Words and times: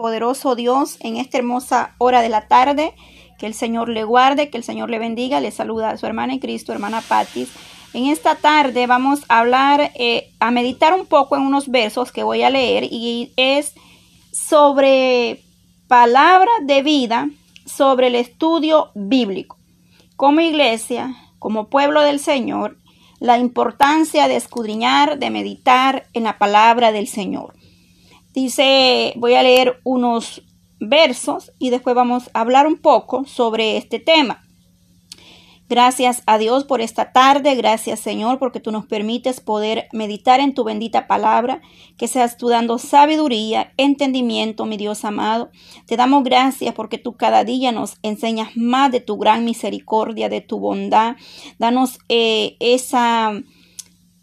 poderoso 0.00 0.54
Dios, 0.54 0.96
en 1.00 1.18
esta 1.18 1.36
hermosa 1.36 1.94
hora 1.98 2.22
de 2.22 2.30
la 2.30 2.48
tarde. 2.48 2.94
Que 3.38 3.46
el 3.46 3.54
Señor 3.54 3.90
le 3.90 4.04
guarde, 4.04 4.48
que 4.48 4.56
el 4.56 4.64
Señor 4.64 4.88
le 4.88 4.98
bendiga. 4.98 5.40
Le 5.40 5.50
saluda 5.50 5.90
a 5.90 5.98
su 5.98 6.06
hermana 6.06 6.32
en 6.32 6.38
Cristo, 6.38 6.72
hermana 6.72 7.02
Patis. 7.02 7.50
En 7.92 8.06
esta 8.06 8.36
tarde 8.36 8.86
vamos 8.86 9.20
a 9.28 9.40
hablar, 9.40 9.92
eh, 9.94 10.30
a 10.40 10.50
meditar 10.50 10.94
un 10.94 11.06
poco 11.06 11.36
en 11.36 11.42
unos 11.42 11.68
versos 11.68 12.12
que 12.12 12.22
voy 12.22 12.42
a 12.42 12.50
leer 12.50 12.84
y 12.84 13.32
es 13.36 13.74
sobre 14.32 15.42
palabra 15.86 16.50
de 16.62 16.82
vida, 16.82 17.28
sobre 17.66 18.06
el 18.06 18.14
estudio 18.14 18.90
bíblico. 18.94 19.58
Como 20.16 20.40
iglesia, 20.40 21.14
como 21.38 21.68
pueblo 21.68 22.02
del 22.02 22.20
Señor, 22.20 22.78
la 23.18 23.38
importancia 23.38 24.28
de 24.28 24.36
escudriñar, 24.36 25.18
de 25.18 25.30
meditar 25.30 26.06
en 26.14 26.24
la 26.24 26.38
palabra 26.38 26.92
del 26.92 27.06
Señor. 27.06 27.59
Dice, 28.32 29.12
voy 29.16 29.34
a 29.34 29.42
leer 29.42 29.80
unos 29.84 30.42
versos 30.78 31.52
y 31.58 31.70
después 31.70 31.94
vamos 31.94 32.30
a 32.32 32.40
hablar 32.40 32.66
un 32.66 32.78
poco 32.78 33.24
sobre 33.26 33.76
este 33.76 33.98
tema. 33.98 34.42
Gracias 35.70 36.24
a 36.26 36.36
Dios 36.36 36.64
por 36.64 36.80
esta 36.80 37.12
tarde, 37.12 37.54
gracias 37.54 38.00
Señor 38.00 38.40
porque 38.40 38.58
tú 38.58 38.72
nos 38.72 38.86
permites 38.86 39.40
poder 39.40 39.86
meditar 39.92 40.40
en 40.40 40.52
tu 40.52 40.64
bendita 40.64 41.06
palabra, 41.06 41.62
que 41.96 42.08
seas 42.08 42.36
tú 42.36 42.48
dando 42.48 42.78
sabiduría, 42.78 43.72
entendimiento, 43.76 44.66
mi 44.66 44.76
Dios 44.76 45.04
amado. 45.04 45.50
Te 45.86 45.96
damos 45.96 46.24
gracias 46.24 46.74
porque 46.74 46.98
tú 46.98 47.16
cada 47.16 47.44
día 47.44 47.70
nos 47.70 47.98
enseñas 48.02 48.56
más 48.56 48.90
de 48.90 48.98
tu 48.98 49.16
gran 49.16 49.44
misericordia, 49.44 50.28
de 50.28 50.40
tu 50.40 50.58
bondad. 50.58 51.14
Danos 51.60 52.00
eh, 52.08 52.56
esa, 52.58 53.40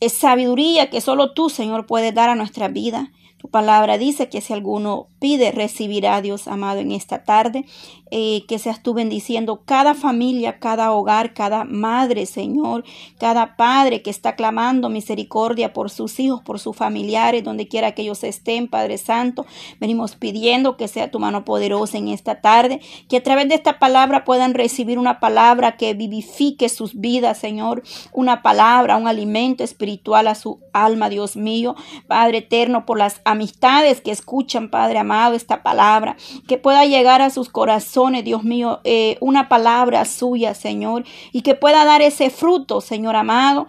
esa 0.02 0.20
sabiduría 0.20 0.90
que 0.90 1.00
solo 1.00 1.32
tú, 1.32 1.50
Señor, 1.50 1.86
puedes 1.86 2.14
dar 2.14 2.28
a 2.28 2.36
nuestra 2.36 2.68
vida. 2.68 3.14
Tu 3.38 3.50
palabra 3.50 3.98
dice 3.98 4.30
que 4.30 4.42
si 4.42 4.54
alguno 4.54 5.10
pide, 5.20 5.52
recibirá, 5.52 6.22
Dios 6.22 6.48
amado, 6.48 6.80
en 6.80 6.92
esta 6.92 7.24
tarde. 7.24 7.66
Eh, 8.10 8.46
que 8.48 8.58
seas 8.58 8.82
tú 8.82 8.94
bendiciendo 8.94 9.64
cada 9.66 9.94
familia, 9.94 10.60
cada 10.60 10.94
hogar, 10.94 11.34
cada 11.34 11.66
madre, 11.66 12.26
Señor, 12.26 12.86
cada 13.20 13.58
padre 13.58 14.02
que 14.02 14.10
está 14.10 14.38
clamando 14.38 14.88
misericordia 14.88 15.74
por 15.74 15.90
sus 15.90 16.18
hijos, 16.22 16.42
por 16.42 16.58
sus 16.60 16.74
familiares, 16.74 17.44
donde 17.44 17.68
quiera 17.68 17.92
que 17.92 18.04
ellos 18.04 18.24
estén, 18.24 18.70
Padre 18.70 18.98
Santo. 18.98 19.46
Venimos 19.82 20.16
pidiendo 20.16 20.78
que 20.78 20.88
sea 20.88 21.12
tu 21.12 21.20
mano 21.20 21.44
poderosa 21.44 21.98
en 21.98 22.08
esta 22.08 22.40
tarde, 22.40 22.80
que 23.10 23.18
a 23.18 23.24
través 23.24 23.50
de 23.50 23.56
esta 23.56 23.78
palabra 23.78 24.24
puedan 24.24 24.54
recibir 24.54 25.00
una 25.00 25.20
palabra 25.20 25.76
que 25.76 25.94
vivifique 25.94 26.70
sus 26.70 26.96
vidas, 26.96 27.38
Señor, 27.38 27.84
una 28.14 28.42
palabra, 28.42 28.96
un 28.96 29.08
alimento 29.08 29.66
espiritual 29.66 30.30
a 30.30 30.36
su 30.36 30.62
alma, 30.72 31.10
Dios 31.10 31.36
mío, 31.36 31.76
Padre 32.08 32.38
eterno, 32.38 32.86
por 32.86 32.98
las 32.98 33.20
amistades 33.26 34.00
que 34.00 34.12
escuchan, 34.12 34.70
Padre 34.70 35.00
amado, 35.00 35.36
esta 35.36 35.62
palabra, 35.62 36.16
que 36.48 36.58
pueda 36.58 36.86
llegar 36.86 37.22
a 37.22 37.30
sus 37.30 37.50
corazones, 37.50 37.97
Dios 38.24 38.44
mío, 38.44 38.80
eh, 38.84 39.18
una 39.22 39.50
palabra 39.50 40.06
suya, 40.06 40.54
Señor, 40.54 41.04
y 41.32 41.42
que 41.42 41.56
pueda 41.56 41.84
dar 41.84 42.02
ese 42.02 42.30
fruto, 42.30 42.80
Señor 42.80 43.16
amado, 43.16 43.66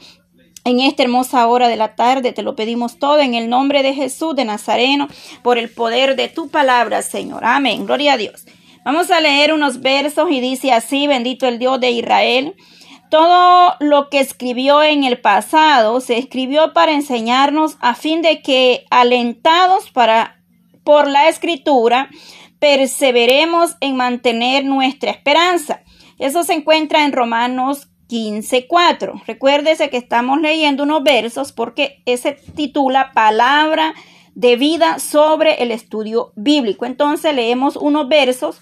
en 0.64 0.80
esta 0.80 1.02
hermosa 1.02 1.46
hora 1.46 1.66
de 1.68 1.76
la 1.76 1.94
tarde 1.94 2.32
te 2.32 2.42
lo 2.42 2.54
pedimos 2.54 2.98
todo 2.98 3.20
en 3.20 3.34
el 3.34 3.48
nombre 3.48 3.82
de 3.82 3.94
Jesús 3.94 4.36
de 4.36 4.44
Nazareno, 4.44 5.08
por 5.42 5.56
el 5.56 5.70
poder 5.70 6.14
de 6.14 6.28
tu 6.28 6.50
palabra, 6.50 7.00
Señor. 7.00 7.44
Amén. 7.44 7.86
Gloria 7.86 8.12
a 8.12 8.16
Dios. 8.18 8.44
Vamos 8.84 9.10
a 9.10 9.20
leer 9.20 9.54
unos 9.54 9.80
versos 9.80 10.30
y 10.30 10.40
dice 10.40 10.72
así, 10.72 11.06
bendito 11.06 11.48
el 11.48 11.58
Dios 11.58 11.80
de 11.80 11.90
Israel. 11.90 12.54
Todo 13.10 13.76
lo 13.80 14.10
que 14.10 14.20
escribió 14.20 14.82
en 14.82 15.04
el 15.04 15.18
pasado 15.18 16.00
se 16.00 16.18
escribió 16.18 16.74
para 16.74 16.92
enseñarnos 16.92 17.78
a 17.80 17.94
fin 17.94 18.20
de 18.20 18.42
que, 18.42 18.84
alentados 18.90 19.90
para, 19.90 20.42
por 20.84 21.08
la 21.08 21.30
escritura, 21.30 22.10
perseveremos 22.58 23.76
en 23.80 23.96
mantener 23.96 24.64
nuestra 24.64 25.10
esperanza. 25.10 25.82
Eso 26.18 26.42
se 26.42 26.54
encuentra 26.54 27.04
en 27.04 27.12
Romanos 27.12 27.88
15:4. 28.08 29.22
Recuérdese 29.26 29.90
que 29.90 29.96
estamos 29.96 30.40
leyendo 30.40 30.82
unos 30.82 31.02
versos 31.02 31.52
porque 31.52 32.02
ese 32.06 32.32
titula 32.32 33.12
Palabra 33.12 33.94
de 34.34 34.56
vida 34.56 34.98
sobre 34.98 35.62
el 35.62 35.70
estudio 35.70 36.32
bíblico. 36.36 36.86
Entonces 36.86 37.34
leemos 37.34 37.76
unos 37.76 38.08
versos 38.08 38.60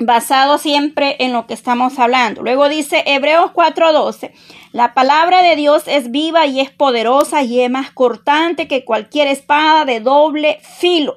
basado 0.00 0.58
siempre 0.58 1.16
en 1.20 1.32
lo 1.32 1.46
que 1.46 1.54
estamos 1.54 1.98
hablando. 1.98 2.42
Luego 2.42 2.68
dice 2.68 3.04
Hebreos 3.06 3.52
4:12, 3.52 4.32
la 4.72 4.94
palabra 4.94 5.42
de 5.42 5.56
Dios 5.56 5.84
es 5.86 6.10
viva 6.10 6.46
y 6.46 6.60
es 6.60 6.70
poderosa 6.70 7.42
y 7.42 7.60
es 7.60 7.70
más 7.70 7.90
cortante 7.90 8.66
que 8.66 8.84
cualquier 8.84 9.28
espada 9.28 9.84
de 9.84 10.00
doble 10.00 10.58
filo. 10.62 11.16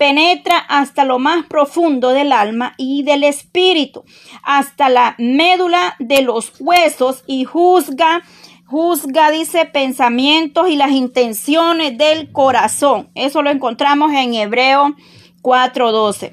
Penetra 0.00 0.56
hasta 0.56 1.04
lo 1.04 1.18
más 1.18 1.44
profundo 1.44 2.08
del 2.08 2.32
alma 2.32 2.72
y 2.78 3.02
del 3.02 3.22
espíritu, 3.22 4.02
hasta 4.42 4.88
la 4.88 5.14
médula 5.18 5.94
de 5.98 6.22
los 6.22 6.54
huesos 6.58 7.22
y 7.26 7.44
juzga 7.44 8.22
juzga, 8.64 9.30
dice, 9.30 9.66
pensamientos 9.66 10.70
y 10.70 10.76
las 10.76 10.92
intenciones 10.92 11.98
del 11.98 12.32
corazón. 12.32 13.10
Eso 13.14 13.42
lo 13.42 13.50
encontramos 13.50 14.10
en 14.12 14.32
Hebreo 14.32 14.94
4:12. 15.42 16.32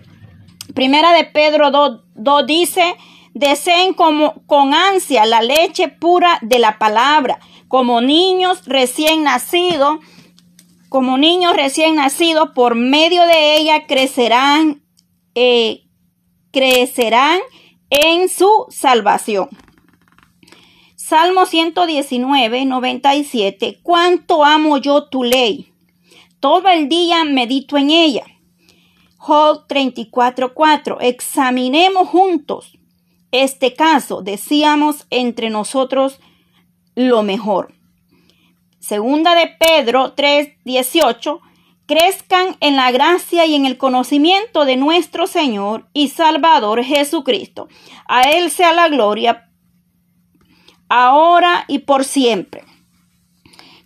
Primera 0.73 1.11
de 1.11 1.25
Pedro 1.25 1.69
2, 1.69 2.45
dice, 2.45 2.95
deseen 3.33 3.93
como, 3.93 4.35
con 4.45 4.73
ansia 4.73 5.25
la 5.25 5.41
leche 5.41 5.89
pura 5.89 6.39
de 6.41 6.59
la 6.59 6.77
palabra, 6.77 7.39
como 7.67 7.99
niños 7.99 8.61
recién 8.65 9.23
nacidos, 9.23 9.97
como 10.89 11.17
niños 11.17 11.55
recién 11.55 11.95
nacidos, 11.95 12.51
por 12.55 12.75
medio 12.75 13.25
de 13.25 13.57
ella 13.57 13.85
crecerán, 13.87 14.83
eh, 15.35 15.83
crecerán 16.51 17.39
en 17.89 18.29
su 18.29 18.65
salvación. 18.69 19.49
Salmo 20.95 21.45
119, 21.45 22.65
97. 22.65 23.79
Cuánto 23.81 24.43
amo 24.43 24.77
yo 24.77 25.05
tu 25.05 25.23
ley. 25.23 25.71
Todo 26.39 26.67
el 26.69 26.89
día 26.89 27.23
medito 27.23 27.77
en 27.77 27.91
ella. 27.91 28.25
Job 29.17 29.67
34:4. 29.67 30.97
Examinemos 31.01 32.07
juntos 32.09 32.77
este 33.31 33.73
caso, 33.73 34.21
decíamos 34.21 35.05
entre 35.09 35.49
nosotros 35.49 36.19
lo 36.95 37.23
mejor. 37.23 37.76
Segunda 38.87 39.35
de 39.35 39.47
Pedro 39.47 40.13
3:18. 40.13 41.41
Crezcan 41.87 42.55
en 42.61 42.77
la 42.77 42.89
gracia 42.91 43.45
y 43.45 43.53
en 43.53 43.65
el 43.65 43.77
conocimiento 43.77 44.63
de 44.63 44.77
nuestro 44.77 45.27
Señor 45.27 45.89
y 45.91 46.07
Salvador 46.07 46.85
Jesucristo. 46.85 47.67
A 48.07 48.21
Él 48.21 48.49
sea 48.49 48.71
la 48.71 48.87
gloria 48.87 49.49
ahora 50.87 51.65
y 51.67 51.79
por 51.79 52.05
siempre. 52.05 52.63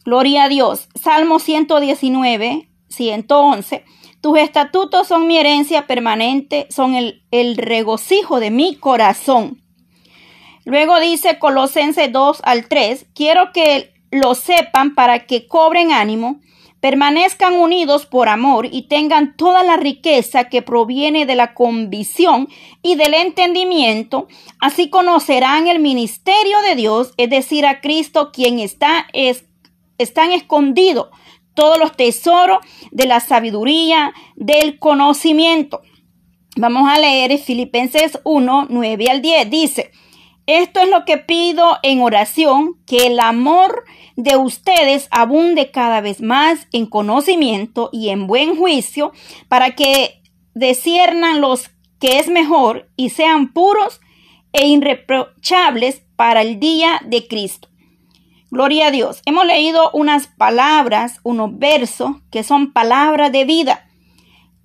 Gloria 0.06 0.44
a 0.44 0.50
Dios. 0.50 0.88
Salmo 0.94 1.40
119, 1.40 2.70
111. 2.90 3.86
Tus 4.22 4.38
estatutos 4.38 5.08
son 5.08 5.26
mi 5.26 5.40
herencia 5.40 5.88
permanente, 5.88 6.68
son 6.70 6.94
el, 6.94 7.24
el 7.32 7.58
regocijo 7.58 8.40
de 8.40 8.52
mi 8.52 8.76
corazón. 8.76 9.64
Luego 10.64 11.00
dice 11.00 11.40
Colosenses 11.40 12.12
2 12.12 12.42
al 12.44 12.68
3, 12.68 13.08
quiero 13.16 13.52
que 13.52 13.91
lo 14.12 14.36
sepan 14.36 14.94
para 14.94 15.26
que 15.26 15.48
cobren 15.48 15.92
ánimo, 15.92 16.40
permanezcan 16.82 17.54
unidos 17.54 18.06
por 18.06 18.28
amor 18.28 18.68
y 18.70 18.84
tengan 18.84 19.38
toda 19.38 19.64
la 19.64 19.78
riqueza 19.78 20.46
que 20.46 20.62
proviene 20.62 21.26
de 21.26 21.36
la 21.36 21.54
convicción 21.54 22.50
y 22.82 22.96
del 22.96 23.14
entendimiento, 23.14 24.28
así 24.60 24.90
conocerán 24.90 25.68
el 25.68 25.80
ministerio 25.80 26.60
de 26.68 26.76
Dios, 26.76 27.14
es 27.18 27.30
decir, 27.30 27.66
a 27.66 27.82
Cristo 27.82 28.32
quien 28.32 28.60
está 28.60 29.08
es, 29.14 29.46
están 29.98 30.32
escondido 30.32 31.12
todos 31.54 31.78
los 31.78 31.96
tesoros 31.96 32.60
de 32.92 33.06
la 33.06 33.20
sabiduría, 33.20 34.14
del 34.36 34.80
conocimiento. 34.80 35.82
Vamos 36.58 36.90
a 36.90 37.00
leer 37.00 37.38
Filipenses 37.38 38.20
1, 38.24 38.68
9 38.70 39.06
al 39.10 39.22
10. 39.22 39.50
Dice, 39.50 39.92
esto 40.48 40.82
es 40.82 40.90
lo 40.90 41.06
que 41.06 41.18
pido 41.18 41.78
en 41.84 42.02
oración, 42.02 42.78
que 42.86 43.08
el 43.08 43.20
amor 43.20 43.84
de 44.24 44.36
ustedes 44.38 45.08
abunde 45.12 45.72
cada 45.72 46.02
vez 46.02 46.22
más 46.22 46.68
en 46.72 46.86
conocimiento 46.86 47.90
y 47.92 48.10
en 48.10 48.28
buen 48.28 48.56
juicio, 48.56 49.12
para 49.48 49.76
que 49.76 50.22
desciernan 50.54 51.42
los 51.42 51.70
que 52.00 52.20
es 52.20 52.28
mejor 52.28 52.90
y 52.96 53.10
sean 53.10 53.54
puros 53.54 54.02
e 54.54 54.68
irreprochables 54.68 56.02
para 56.16 56.42
el 56.42 56.60
día 56.60 57.00
de 57.06 57.28
Cristo 57.28 57.72
Gloria 58.54 58.88
a 58.88 58.92
Dios. 58.92 59.22
Hemos 59.26 59.46
leído 59.46 59.92
unas 59.94 60.28
palabras, 60.28 61.22
unos 61.24 61.58
versos 61.58 62.18
que 62.32 62.44
son 62.44 62.74
palabras 62.74 63.32
de 63.32 63.46
vida. 63.46 63.88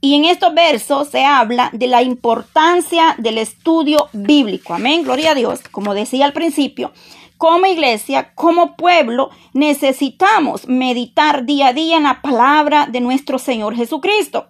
Y 0.00 0.16
en 0.16 0.24
estos 0.24 0.52
versos 0.54 1.08
se 1.08 1.24
habla 1.24 1.70
de 1.72 1.86
la 1.86 2.02
importancia 2.02 3.14
del 3.18 3.38
estudio 3.38 4.08
bíblico. 4.12 4.74
Amén. 4.74 5.04
Gloria 5.04 5.30
a 5.30 5.34
Dios. 5.36 5.60
Como 5.70 5.94
decía 5.94 6.24
al 6.24 6.32
principio, 6.32 6.92
como 7.38 7.66
iglesia, 7.66 8.32
como 8.34 8.76
pueblo, 8.76 9.30
necesitamos 9.52 10.68
meditar 10.68 11.44
día 11.44 11.68
a 11.68 11.72
día 11.72 11.96
en 11.96 12.04
la 12.04 12.22
palabra 12.22 12.86
de 12.86 13.00
nuestro 13.00 13.38
Señor 13.38 13.76
Jesucristo. 13.76 14.48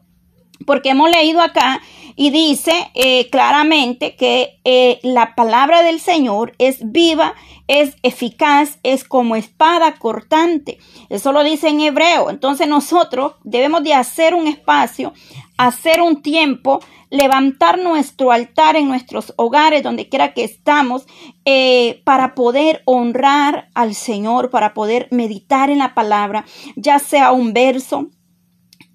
Porque 0.65 0.91
hemos 0.91 1.11
leído 1.11 1.43
acá 1.43 1.81
y 2.17 2.31
dice 2.31 2.73
eh, 2.95 3.29
claramente 3.29 4.17
que 4.17 4.59
eh, 4.65 4.99
la 5.03 5.35
palabra 5.35 5.83
del 5.83 6.01
Señor 6.01 6.55
es 6.59 6.79
viva, 6.81 7.35
es 7.69 7.97
eficaz, 8.03 8.79
es 8.83 9.05
como 9.05 9.37
espada 9.37 9.97
cortante. 9.97 10.79
Eso 11.11 11.33
lo 11.33 11.45
dice 11.45 11.69
en 11.69 11.81
hebreo. 11.81 12.31
Entonces 12.31 12.69
nosotros 12.69 13.35
debemos 13.45 13.83
de 13.83 13.93
hacer 13.93 14.35
un 14.35 14.47
espacio, 14.47 15.13
hacer 15.57 16.01
un 16.01 16.23
tiempo, 16.23 16.81
levantar 17.11 17.79
nuestro 17.79 18.33
altar 18.33 18.77
en 18.77 18.89
nuestros 18.89 19.33
hogares, 19.37 19.83
donde 19.83 20.09
quiera 20.09 20.35
que 20.35 20.45
estamos, 20.45 21.07
eh, 21.45 22.03
para 22.05 22.35
poder 22.35 22.83
honrar 22.85 23.69
al 23.75 23.95
Señor, 23.95 24.51
para 24.51 24.75
poder 24.75 25.09
meditar 25.11 25.71
en 25.71 25.79
la 25.79 25.95
palabra, 25.95 26.45
ya 26.77 26.99
sea 26.99 27.33
un 27.33 27.53
verso, 27.53 28.11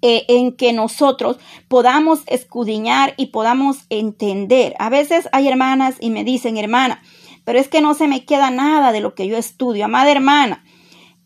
eh, 0.04 0.24
en 0.26 0.56
que 0.56 0.72
nosotros 0.72 1.38
podamos 1.68 2.22
escudriñar 2.26 3.14
y 3.16 3.26
podamos 3.26 3.86
entender. 3.88 4.74
A 4.80 4.90
veces 4.90 5.28
hay 5.30 5.46
hermanas 5.46 5.94
y 6.00 6.10
me 6.10 6.24
dicen, 6.24 6.56
hermana, 6.56 7.00
pero 7.44 7.60
es 7.60 7.68
que 7.68 7.80
no 7.80 7.94
se 7.94 8.08
me 8.08 8.24
queda 8.24 8.50
nada 8.50 8.90
de 8.90 9.00
lo 9.00 9.14
que 9.14 9.28
yo 9.28 9.36
estudio. 9.36 9.84
Amada 9.84 10.10
hermana, 10.10 10.64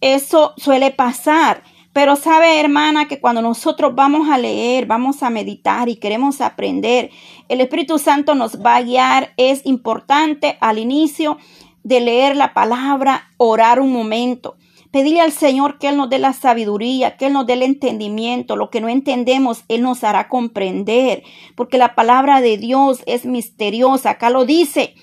eso 0.02 0.52
suele 0.58 0.90
pasar. 0.90 1.62
Pero 1.96 2.14
sabe, 2.14 2.60
hermana, 2.60 3.08
que 3.08 3.20
cuando 3.20 3.40
nosotros 3.40 3.94
vamos 3.94 4.28
a 4.28 4.36
leer, 4.36 4.84
vamos 4.84 5.22
a 5.22 5.30
meditar 5.30 5.88
y 5.88 5.96
queremos 5.96 6.42
aprender, 6.42 7.08
el 7.48 7.62
Espíritu 7.62 7.98
Santo 7.98 8.34
nos 8.34 8.60
va 8.62 8.76
a 8.76 8.82
guiar. 8.82 9.32
Es 9.38 9.64
importante 9.64 10.58
al 10.60 10.78
inicio 10.78 11.38
de 11.84 12.00
leer 12.00 12.36
la 12.36 12.52
palabra, 12.52 13.30
orar 13.38 13.80
un 13.80 13.94
momento. 13.94 14.58
Pedirle 14.90 15.22
al 15.22 15.32
Señor 15.32 15.78
que 15.78 15.88
Él 15.88 15.96
nos 15.96 16.10
dé 16.10 16.18
la 16.18 16.34
sabiduría, 16.34 17.16
que 17.16 17.28
Él 17.28 17.32
nos 17.32 17.46
dé 17.46 17.54
el 17.54 17.62
entendimiento. 17.62 18.56
Lo 18.56 18.68
que 18.68 18.82
no 18.82 18.90
entendemos, 18.90 19.64
Él 19.68 19.80
nos 19.80 20.04
hará 20.04 20.28
comprender, 20.28 21.22
porque 21.54 21.78
la 21.78 21.94
palabra 21.94 22.42
de 22.42 22.58
Dios 22.58 23.04
es 23.06 23.24
misteriosa. 23.24 24.10
Acá 24.10 24.28
lo 24.28 24.44
dice 24.44 24.96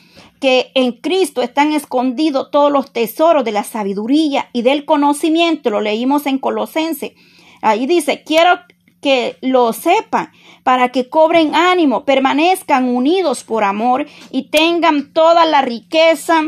que 0.43 0.73
en 0.75 0.91
Cristo 0.91 1.41
están 1.41 1.71
escondidos 1.71 2.51
todos 2.51 2.69
los 2.69 2.91
tesoros 2.91 3.45
de 3.45 3.53
la 3.53 3.63
sabiduría 3.63 4.49
y 4.51 4.61
del 4.61 4.83
conocimiento. 4.83 5.69
Lo 5.69 5.79
leímos 5.79 6.25
en 6.25 6.37
Colosense. 6.37 7.15
Ahí 7.61 7.87
dice, 7.87 8.23
quiero 8.25 8.59
que 8.99 9.37
lo 9.39 9.71
sepan, 9.71 10.33
para 10.63 10.89
que 10.89 11.07
cobren 11.07 11.55
ánimo, 11.55 12.03
permanezcan 12.03 12.89
unidos 12.89 13.45
por 13.45 13.63
amor 13.63 14.05
y 14.31 14.49
tengan 14.49 15.13
toda 15.13 15.45
la 15.45 15.61
riqueza 15.61 16.41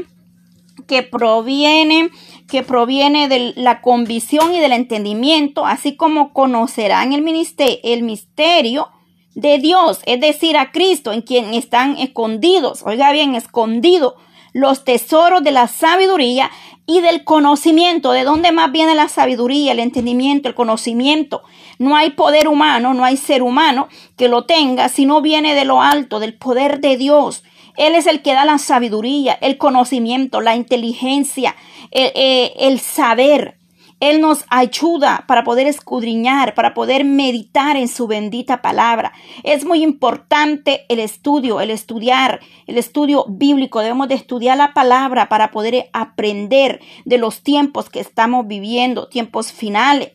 que 0.88 1.02
proviene 1.02 2.10
que 2.50 2.64
proviene 2.64 3.30
de 3.30 3.54
la 3.56 3.82
convicción 3.82 4.54
y 4.54 4.60
del 4.60 4.74
entendimiento, 4.74 5.66
así 5.66 5.96
como 5.96 6.34
conocerán 6.34 7.14
el, 7.14 7.22
ministerio, 7.22 7.80
el 7.82 8.04
misterio 8.04 8.90
de 9.36 9.60
Dios, 9.60 10.00
es 10.06 10.20
decir, 10.20 10.58
a 10.58 10.72
Cristo, 10.72 11.12
en 11.12 11.22
quien 11.22 11.54
están 11.54 11.98
escondidos, 11.98 12.82
oiga 12.84 13.12
bien, 13.12 13.36
escondido 13.36 14.16
los 14.54 14.86
tesoros 14.86 15.44
de 15.44 15.52
la 15.52 15.68
sabiduría 15.68 16.50
y 16.86 17.02
del 17.02 17.26
conocimiento. 17.26 18.12
¿De 18.12 18.24
dónde 18.24 18.54
más 18.54 18.72
viene 18.72 18.96
la 18.96 19.10
sabiduría, 19.10 19.74
el 19.74 19.80
entendimiento, 19.80 20.48
el 20.48 20.56
conocimiento? 20.56 21.44
No 21.78 21.98
hay 21.98 22.12
poder 22.12 22.48
humano, 22.48 22.94
no 22.94 23.04
hay 23.04 23.18
ser 23.18 23.44
humano 23.44 23.90
que 24.16 24.30
lo 24.30 24.46
tenga, 24.46 24.88
sino 24.88 25.22
viene 25.22 25.56
de 25.56 25.66
lo 25.66 25.82
alto, 25.82 26.20
del 26.20 26.36
poder 26.36 26.80
de 26.80 26.96
Dios. 26.96 27.44
Él 27.76 27.96
es 27.96 28.08
el 28.08 28.22
que 28.22 28.34
da 28.34 28.46
la 28.46 28.58
sabiduría, 28.58 29.38
el 29.42 29.58
conocimiento, 29.58 30.40
la 30.40 30.56
inteligencia, 30.56 31.56
el, 31.92 32.54
el 32.58 32.80
saber. 32.80 33.58
Él 34.00 34.20
nos 34.20 34.46
ayuda 34.50 35.24
para 35.28 35.44
poder 35.44 35.68
escudriñar, 35.68 36.54
para 36.54 36.74
poder 36.74 37.06
meditar 37.06 37.78
en 37.78 37.88
su 37.88 38.08
bendita 38.08 38.62
palabra. 38.62 39.14
Es 39.44 39.66
muy 39.66 39.84
importante 39.84 40.86
el 40.90 41.00
estudio, 41.00 41.62
el 41.62 41.72
estudiar, 41.72 42.42
el 42.68 42.78
estudio 42.78 43.26
bíblico. 43.30 43.80
Debemos 43.80 44.10
de 44.10 44.16
estudiar 44.16 44.58
la 44.58 44.74
palabra 44.74 45.30
para 45.30 45.52
poder 45.52 45.90
aprender 45.94 46.82
de 47.06 47.18
los 47.18 47.42
tiempos 47.42 47.90
que 47.90 48.02
estamos 48.02 48.48
viviendo, 48.48 49.08
tiempos 49.08 49.54
finales. 49.54 50.12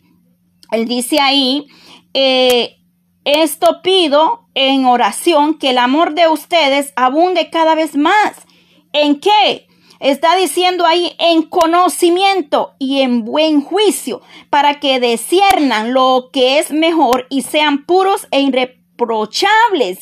Él 0.71 0.87
dice 0.87 1.19
ahí, 1.19 1.67
eh, 2.13 2.77
esto 3.25 3.81
pido 3.83 4.47
en 4.55 4.85
oración 4.85 5.59
que 5.59 5.71
el 5.71 5.79
amor 5.79 6.15
de 6.15 6.29
ustedes 6.29 6.93
abunde 6.97 7.51
cada 7.51 7.75
vez 7.75 7.97
más. 7.97 8.47
¿En 8.93 9.21
qué? 9.21 9.69
Está 10.01 10.35
diciendo 10.35 10.87
ahí 10.87 11.15
en 11.19 11.43
conocimiento 11.43 12.75
y 12.79 13.03
en 13.03 13.25
buen 13.25 13.61
juicio 13.61 14.23
para 14.51 14.81
que 14.81 14.99
desciernan 14.99 15.93
lo 15.93 16.31
que 16.33 16.59
es 16.59 16.73
mejor 16.73 17.27
y 17.31 17.43
sean 17.43 17.85
puros 17.85 18.27
e 18.31 18.41
irreprochables 18.41 20.01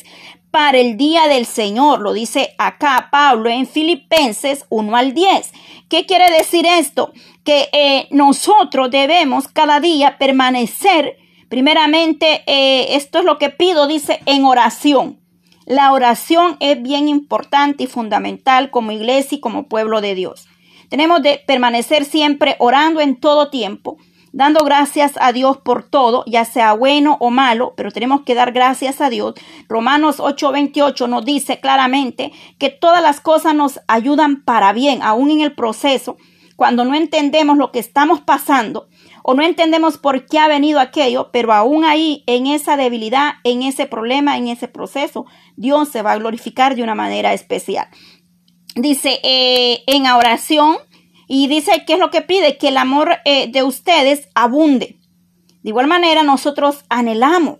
para 0.49 0.79
el 0.79 0.97
día 0.97 1.27
del 1.27 1.45
Señor. 1.45 1.99
Lo 1.99 2.13
dice 2.13 2.55
acá 2.57 3.09
Pablo 3.11 3.49
en 3.49 3.67
Filipenses 3.67 4.65
1 4.69 4.95
al 4.95 5.13
10. 5.13 5.51
¿Qué 5.89 6.05
quiere 6.05 6.31
decir 6.31 6.65
esto? 6.65 7.11
Que 7.43 7.69
eh, 7.73 8.07
nosotros 8.09 8.89
debemos 8.89 9.47
cada 9.47 9.79
día 9.79 10.17
permanecer 10.17 11.17
Primeramente, 11.49 12.43
eh, 12.45 12.95
esto 12.95 13.19
es 13.19 13.25
lo 13.25 13.39
que 13.39 13.49
pido, 13.49 13.87
dice, 13.87 14.21
en 14.27 14.45
oración. 14.45 15.19
La 15.69 15.93
oración 15.93 16.57
es 16.61 16.81
bien 16.81 17.07
importante 17.07 17.83
y 17.83 17.87
fundamental 17.87 18.71
como 18.71 18.91
iglesia 18.91 19.35
y 19.35 19.39
como 19.39 19.67
pueblo 19.67 20.01
de 20.01 20.15
Dios. 20.15 20.47
Tenemos 20.89 21.21
de 21.21 21.43
permanecer 21.45 22.05
siempre 22.05 22.55
orando 22.57 23.01
en 23.01 23.19
todo 23.19 23.51
tiempo, 23.51 23.97
dando 24.31 24.65
gracias 24.65 25.11
a 25.21 25.31
Dios 25.31 25.57
por 25.57 25.83
todo, 25.83 26.23
ya 26.25 26.43
sea 26.43 26.73
bueno 26.73 27.17
o 27.19 27.29
malo, 27.29 27.75
pero 27.77 27.91
tenemos 27.91 28.21
que 28.21 28.33
dar 28.33 28.51
gracias 28.51 28.99
a 28.99 29.11
Dios. 29.11 29.35
Romanos 29.67 30.19
8:28 30.19 31.07
nos 31.07 31.23
dice 31.23 31.59
claramente 31.59 32.31
que 32.57 32.71
todas 32.71 33.03
las 33.03 33.21
cosas 33.21 33.53
nos 33.53 33.79
ayudan 33.87 34.41
para 34.41 34.73
bien, 34.73 35.03
aún 35.03 35.29
en 35.29 35.41
el 35.41 35.53
proceso, 35.53 36.17
cuando 36.55 36.83
no 36.83 36.95
entendemos 36.95 37.57
lo 37.57 37.71
que 37.71 37.77
estamos 37.77 38.21
pasando 38.21 38.88
o 39.29 39.35
no 39.35 39.43
entendemos 39.43 39.99
por 39.99 40.25
qué 40.25 40.39
ha 40.39 40.47
venido 40.47 40.79
aquello, 40.79 41.29
pero 41.31 41.53
aún 41.53 41.85
ahí, 41.85 42.23
en 42.25 42.47
esa 42.47 42.77
debilidad, 42.77 43.33
en 43.43 43.61
ese 43.61 43.85
problema, 43.85 44.37
en 44.37 44.47
ese 44.47 44.67
proceso, 44.67 45.27
Dios 45.55 45.89
se 45.89 46.01
va 46.01 46.13
a 46.13 46.17
glorificar 46.17 46.75
de 46.75 46.81
una 46.81 46.95
manera 46.95 47.31
especial. 47.31 47.89
Dice 48.73 49.19
eh, 49.21 49.83
en 49.85 50.07
oración 50.07 50.77
y 51.27 51.45
dice 51.45 51.83
qué 51.85 51.93
es 51.93 51.99
lo 51.99 52.09
que 52.09 52.23
pide, 52.23 52.57
que 52.57 52.69
el 52.69 52.77
amor 52.77 53.17
eh, 53.23 53.51
de 53.51 53.61
ustedes 53.61 54.29
abunde. 54.33 54.97
De 55.61 55.69
igual 55.69 55.85
manera, 55.85 56.23
nosotros 56.23 56.83
anhelamos 56.89 57.59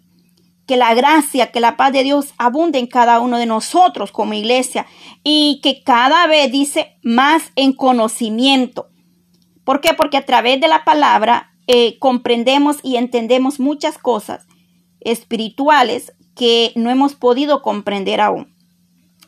que 0.65 0.75
la 0.75 0.95
gracia, 0.95 1.51
que 1.51 1.59
la 1.59 1.77
paz 1.77 1.93
de 1.93 2.01
Dios 2.01 2.33
abunde 2.39 2.79
en 2.79 2.87
cada 2.87 3.19
uno 3.19 3.37
de 3.37 3.45
nosotros 3.45 4.11
como 4.11 4.33
iglesia 4.33 4.87
y 5.23 5.59
que 5.61 5.83
cada 5.83 6.25
vez 6.25 6.51
dice 6.51 6.97
más 7.03 7.51
en 7.55 7.73
conocimiento. 7.73 8.89
¿Por 9.63 9.81
qué? 9.81 9.93
Porque 9.93 10.17
a 10.17 10.25
través 10.25 10.59
de 10.59 10.67
la 10.67 10.83
palabra 10.83 11.48
eh, 11.71 11.99
comprendemos 11.99 12.77
y 12.81 12.95
entendemos 12.95 13.59
muchas 13.59 13.99
cosas 13.99 14.47
espirituales 15.01 16.13
que 16.35 16.71
no 16.75 16.89
hemos 16.89 17.13
podido 17.13 17.61
comprender 17.61 18.21
aún. 18.21 18.55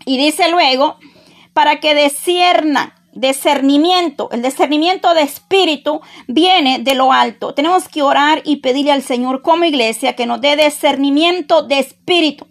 Y 0.08 0.18
dice 0.18 0.50
luego, 0.50 0.98
para 1.54 1.80
que 1.80 1.94
desciernan 1.94 2.94
discernimiento, 3.14 4.28
el 4.32 4.42
discernimiento 4.42 5.14
de 5.14 5.22
espíritu 5.22 6.02
viene 6.28 6.80
de 6.80 6.96
lo 6.96 7.14
alto. 7.14 7.54
Tenemos 7.54 7.88
que 7.88 8.02
orar 8.02 8.42
y 8.44 8.56
pedirle 8.56 8.92
al 8.92 9.04
Señor 9.04 9.44
como 9.44 9.66
iglesia 9.66 10.16
que 10.16 10.26
nos 10.26 10.42
dé 10.42 10.56
discernimiento 10.56 11.62
de 11.62 11.78
espíritu. 11.78 12.48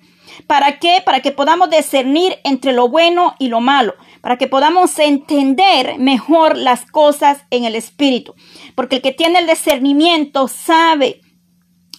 ¿Para 0.51 0.81
qué? 0.81 1.01
Para 1.05 1.21
que 1.21 1.31
podamos 1.31 1.71
discernir 1.71 2.41
entre 2.43 2.73
lo 2.73 2.89
bueno 2.89 3.37
y 3.39 3.47
lo 3.47 3.61
malo, 3.61 3.95
para 4.21 4.37
que 4.37 4.49
podamos 4.49 4.99
entender 4.99 5.97
mejor 6.01 6.59
las 6.59 6.91
cosas 6.91 7.45
en 7.51 7.63
el 7.63 7.77
espíritu. 7.77 8.35
Porque 8.75 8.97
el 8.97 9.03
que 9.03 9.13
tiene 9.13 9.39
el 9.39 9.47
discernimiento 9.47 10.49
sabe 10.49 11.21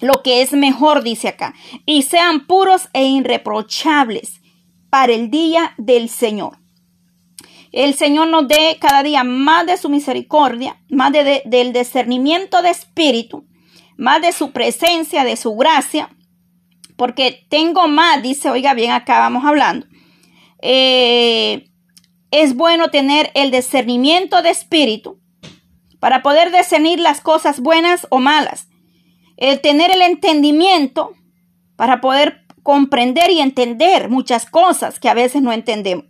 lo 0.02 0.22
que 0.22 0.42
es 0.42 0.52
mejor, 0.52 1.02
dice 1.02 1.30
acá, 1.30 1.54
y 1.86 2.02
sean 2.02 2.46
puros 2.46 2.90
e 2.92 3.06
irreprochables 3.06 4.42
para 4.90 5.14
el 5.14 5.32
día 5.32 5.74
del 5.78 6.10
Señor. 6.10 6.58
El 7.72 7.94
Señor 7.94 8.28
nos 8.28 8.50
dé 8.50 8.78
cada 8.82 9.02
día 9.02 9.24
más 9.24 9.66
de 9.66 9.78
su 9.78 9.88
misericordia, 9.88 10.76
más 10.90 11.14
del 11.14 11.72
discernimiento 11.72 12.62
de 12.62 12.72
espíritu, 12.72 13.46
más 13.96 14.22
de 14.22 14.34
su 14.34 14.52
presencia, 14.52 15.24
de 15.24 15.38
su 15.38 15.56
gracia, 15.56 16.10
porque 17.02 17.48
tengo 17.50 17.88
más, 17.88 18.22
dice, 18.22 18.52
oiga 18.52 18.76
bien, 18.76 18.92
acá 18.92 19.18
vamos 19.18 19.44
hablando. 19.44 19.88
Eh, 20.62 21.68
es 22.30 22.56
bueno 22.56 22.92
tener 22.92 23.32
el 23.34 23.50
discernimiento 23.50 24.44
de 24.44 24.52
espíritu 24.52 25.20
para 26.00 26.22
poder 26.22 26.52
discernir 26.52 27.00
las 27.00 27.20
cosas 27.20 27.60
buenas 27.60 28.06
o 28.12 28.20
malas. 28.20 28.68
El 29.36 29.62
tener 29.62 29.90
el 29.90 30.04
entendimiento 30.04 31.16
para 31.76 32.02
poder 32.02 32.46
comprender 32.62 33.32
y 33.32 33.40
entender 33.40 34.08
muchas 34.08 34.46
cosas 34.46 35.00
que 35.00 35.10
a 35.10 35.16
veces 35.16 35.42
no 35.42 35.52
entendemos. 35.52 36.06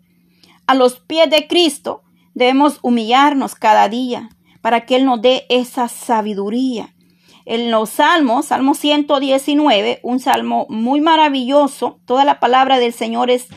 A 0.68 0.76
los 0.76 1.00
pies 1.00 1.30
de 1.30 1.48
Cristo 1.48 2.04
debemos 2.34 2.80
humillarnos 2.82 3.56
cada 3.56 3.88
día 3.88 4.28
para 4.60 4.86
que 4.86 4.98
Él 4.98 5.06
nos 5.06 5.22
dé 5.22 5.46
esa 5.48 5.88
sabiduría. 5.88 6.94
En 7.46 7.72
los 7.72 7.90
salmos, 7.90 8.48
Salmo 8.48 8.76
119, 8.76 10.00
un 10.04 10.20
salmo 10.20 10.66
muy 10.70 11.02
maravilloso. 11.02 12.00
Toda 12.06 12.26
la 12.26 12.40
palabra 12.40 12.80
del 12.80 12.94
Señor 12.94 13.30
es, 13.30 13.48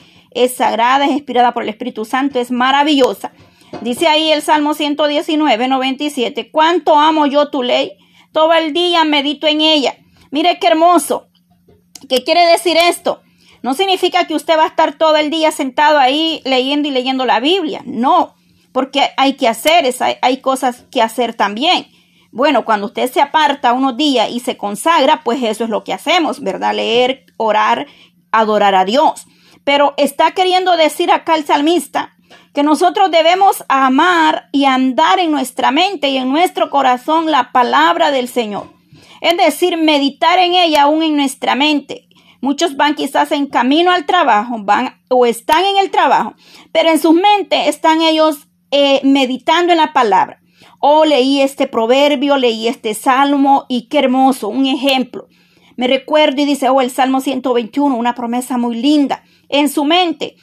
sagrada, 0.55 1.05
es 1.05 1.13
inspirada 1.13 1.53
por 1.53 1.63
el 1.63 1.69
Espíritu 1.69 2.05
Santo, 2.05 2.39
es 2.39 2.51
maravillosa. 2.51 3.33
Dice 3.81 4.09
ahí 4.09 4.31
el 4.31 4.43
Salmo 4.43 4.75
119, 4.75 5.69
97, 5.69 6.51
cuánto 6.51 6.99
amo 6.99 7.27
yo 7.27 7.51
tu 7.51 7.63
ley, 7.63 7.93
todo 8.33 8.53
el 8.53 8.73
día 8.73 9.05
medito 9.05 9.47
en 9.47 9.61
ella. 9.61 9.95
Mire 10.31 10.59
qué 10.59 10.69
hermoso. 10.69 11.29
¿Qué 12.09 12.25
quiere 12.25 12.47
decir 12.47 12.77
esto? 12.77 13.23
No 13.63 13.75
significa 13.75 14.27
que 14.27 14.35
usted 14.35 14.59
va 14.59 14.65
a 14.65 14.69
estar 14.69 14.99
todo 14.99 15.17
el 15.17 15.31
día 15.31 15.51
sentado 15.51 15.99
ahí 15.99 16.43
leyendo 16.45 16.89
y 16.89 16.91
leyendo 16.91 17.25
la 17.25 17.41
Biblia. 17.41 17.83
No, 17.87 18.35
porque 18.73 19.09
hay 19.17 19.35
que 19.35 19.49
hacer, 19.49 19.89
hay 20.21 20.37
cosas 20.39 20.85
que 20.91 21.01
hacer 21.01 21.35
también. 21.35 21.87
Bueno, 22.35 22.65
cuando 22.65 22.89
usted 22.89 23.09
se 23.13 23.21
aparta 23.21 23.73
unos 23.75 23.97
días 23.97 24.29
y 24.29 24.41
se 24.41 24.57
consagra, 24.57 25.23
pues 25.23 25.41
eso 25.45 25.63
es 25.63 25.71
lo 25.71 25.85
que 25.85 25.93
hacemos, 25.93 26.41
¿verdad? 26.41 26.75
Leer, 26.75 27.27
orar, 27.37 27.87
adorar 28.33 28.75
a 28.75 28.85
Dios. 28.85 29.27
Pero 29.63 29.95
está 29.99 30.33
queriendo 30.33 30.77
decir 30.77 31.13
acá 31.13 31.37
el 31.37 31.47
salmista 31.47 32.17
que 32.53 32.65
nosotros 32.65 33.13
debemos 33.13 33.65
amar 33.69 34.49
y 34.51 34.65
andar 34.65 35.21
en 35.21 35.31
nuestra 35.31 35.71
mente 35.71 36.09
y 36.09 36.17
en 36.17 36.29
nuestro 36.29 36.71
corazón 36.71 37.31
la 37.31 37.53
palabra 37.53 38.11
del 38.11 38.27
Señor. 38.27 38.69
Es 39.21 39.37
decir, 39.37 39.77
meditar 39.77 40.41
en 40.41 40.55
ella 40.55 40.83
aún 40.83 41.05
en 41.05 41.15
nuestra 41.15 41.55
mente. 41.55 42.09
Muchos 42.41 42.77
van 42.77 42.97
quizás 42.97 43.31
en 43.31 43.47
camino 43.47 43.93
al 43.93 44.07
trabajo, 44.07 44.57
van 44.59 45.01
o 45.09 45.25
están 45.25 45.65
en 45.65 45.77
el 45.77 45.93
trabajo, 45.93 46.35
pero 46.73 46.91
en 46.91 46.99
su 46.99 47.13
mente 47.13 47.69
están 47.69 48.03
ellos 48.03 48.49
eh, 48.73 49.01
meditando 49.05 49.71
en 49.71 49.79
la 49.79 49.93
palabra. 49.93 50.41
Oh, 50.87 51.07
leí 51.07 51.41
este 51.41 51.67
proverbio, 51.67 52.37
leí 52.37 52.69
este 52.69 52.93
salmo 52.93 53.65
y 53.71 53.89
qué 53.89 54.01
hermoso, 54.01 54.49
un 54.49 54.67
ejemplo. 54.67 55.29
Me 55.79 55.87
recuerdo 55.87 56.43
y 56.43 56.45
dice, 56.45 56.69
oh, 56.69 56.83
el 56.83 56.91
Salmo 56.91 57.23
121, 57.23 57.97
una 57.97 58.15
promesa 58.15 58.59
muy 58.59 58.77
linda. 58.77 59.25
En 59.49 59.71
su 59.71 59.87
mente, 59.87 60.37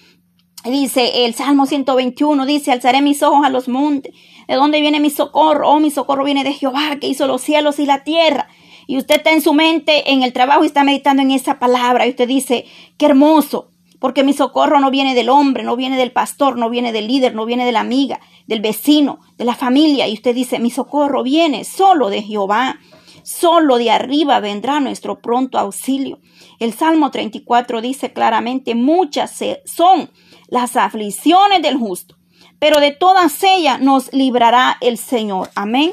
dice 0.65 1.25
el 1.25 1.36
Salmo 1.36 1.67
121, 1.67 2.48
dice, 2.48 2.71
alzaré 2.71 3.03
mis 3.03 3.21
ojos 3.21 3.45
a 3.45 3.51
los 3.51 3.67
montes. 3.67 4.15
¿De 4.48 4.55
dónde 4.55 4.81
viene 4.81 5.00
mi 5.00 5.12
socorro? 5.12 5.69
Oh, 5.69 5.79
mi 5.79 5.91
socorro 5.91 6.24
viene 6.24 6.43
de 6.43 6.53
Jehová, 6.53 6.98
que 7.00 7.05
hizo 7.05 7.27
los 7.27 7.43
cielos 7.43 7.77
y 7.77 7.86
la 7.86 8.03
tierra. 8.03 8.48
Y 8.88 8.98
usted 8.98 9.17
está 9.17 9.31
en 9.33 9.41
su 9.41 9.53
mente, 9.53 10.12
en 10.12 10.24
el 10.24 10.33
trabajo 10.33 10.63
y 10.63 10.65
está 10.67 10.83
meditando 10.83 11.21
en 11.21 11.29
esa 11.29 11.60
palabra. 11.60 12.07
Y 12.07 12.10
usted 12.10 12.27
dice, 12.27 12.65
qué 12.98 13.05
hermoso 13.05 13.71
porque 14.01 14.24
mi 14.24 14.34
socorro 14.34 14.79
no 14.79 14.89
viene 14.89 15.13
del 15.13 15.29
hombre, 15.29 15.63
no 15.63 15.75
viene 15.75 15.96
del 15.96 16.12
pastor, 16.12 16.58
no 16.58 16.72
viene 16.72 16.91
del 16.91 17.08
líder, 17.08 17.36
no 17.36 17.46
viene 17.46 17.65
de 17.65 17.72
la 17.72 17.81
amiga, 17.81 18.20
del 18.48 18.60
vecino, 18.60 19.20
de 19.38 19.46
la 19.46 19.53
familia. 19.53 20.08
Y 20.08 20.13
usted 20.13 20.34
dice, 20.34 20.58
mi 20.58 20.72
socorro 20.72 21.22
viene 21.22 21.63
solo 21.65 22.10
de 22.10 22.24
Jehová. 22.24 22.79
Solo 23.22 23.77
de 23.77 23.91
arriba 23.91 24.39
vendrá 24.39 24.79
nuestro 24.79 25.22
pronto 25.22 25.60
auxilio. 25.60 26.20
El 26.58 26.74
Salmo 26.74 27.12
34 27.12 27.79
dice 27.79 28.12
claramente, 28.12 28.74
muchas 28.74 29.38
son 29.65 30.10
las 30.48 30.75
aflicciones 30.77 31.62
del 31.62 31.77
justo, 31.77 32.17
pero 32.58 32.79
de 32.79 32.93
todas 32.93 33.43
ellas 33.43 33.79
nos 33.81 34.12
librará 34.13 34.77
el 34.81 34.98
Señor. 34.98 35.51
Amén. 35.53 35.91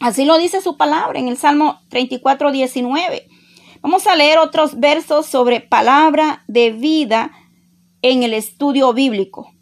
Así 0.00 0.24
lo 0.24 0.38
dice 0.38 0.62
su 0.62 0.78
palabra 0.78 1.18
en 1.18 1.28
el 1.28 1.36
Salmo 1.36 1.82
34, 1.90 2.50
19. 2.50 3.28
Vamos 3.82 4.06
a 4.06 4.14
leer 4.14 4.38
otros 4.38 4.78
versos 4.78 5.26
sobre 5.26 5.60
palabra 5.60 6.44
de 6.46 6.70
vida 6.70 7.32
en 8.02 8.22
el 8.22 8.34
estudio 8.34 8.92
bíblico. 8.92 9.52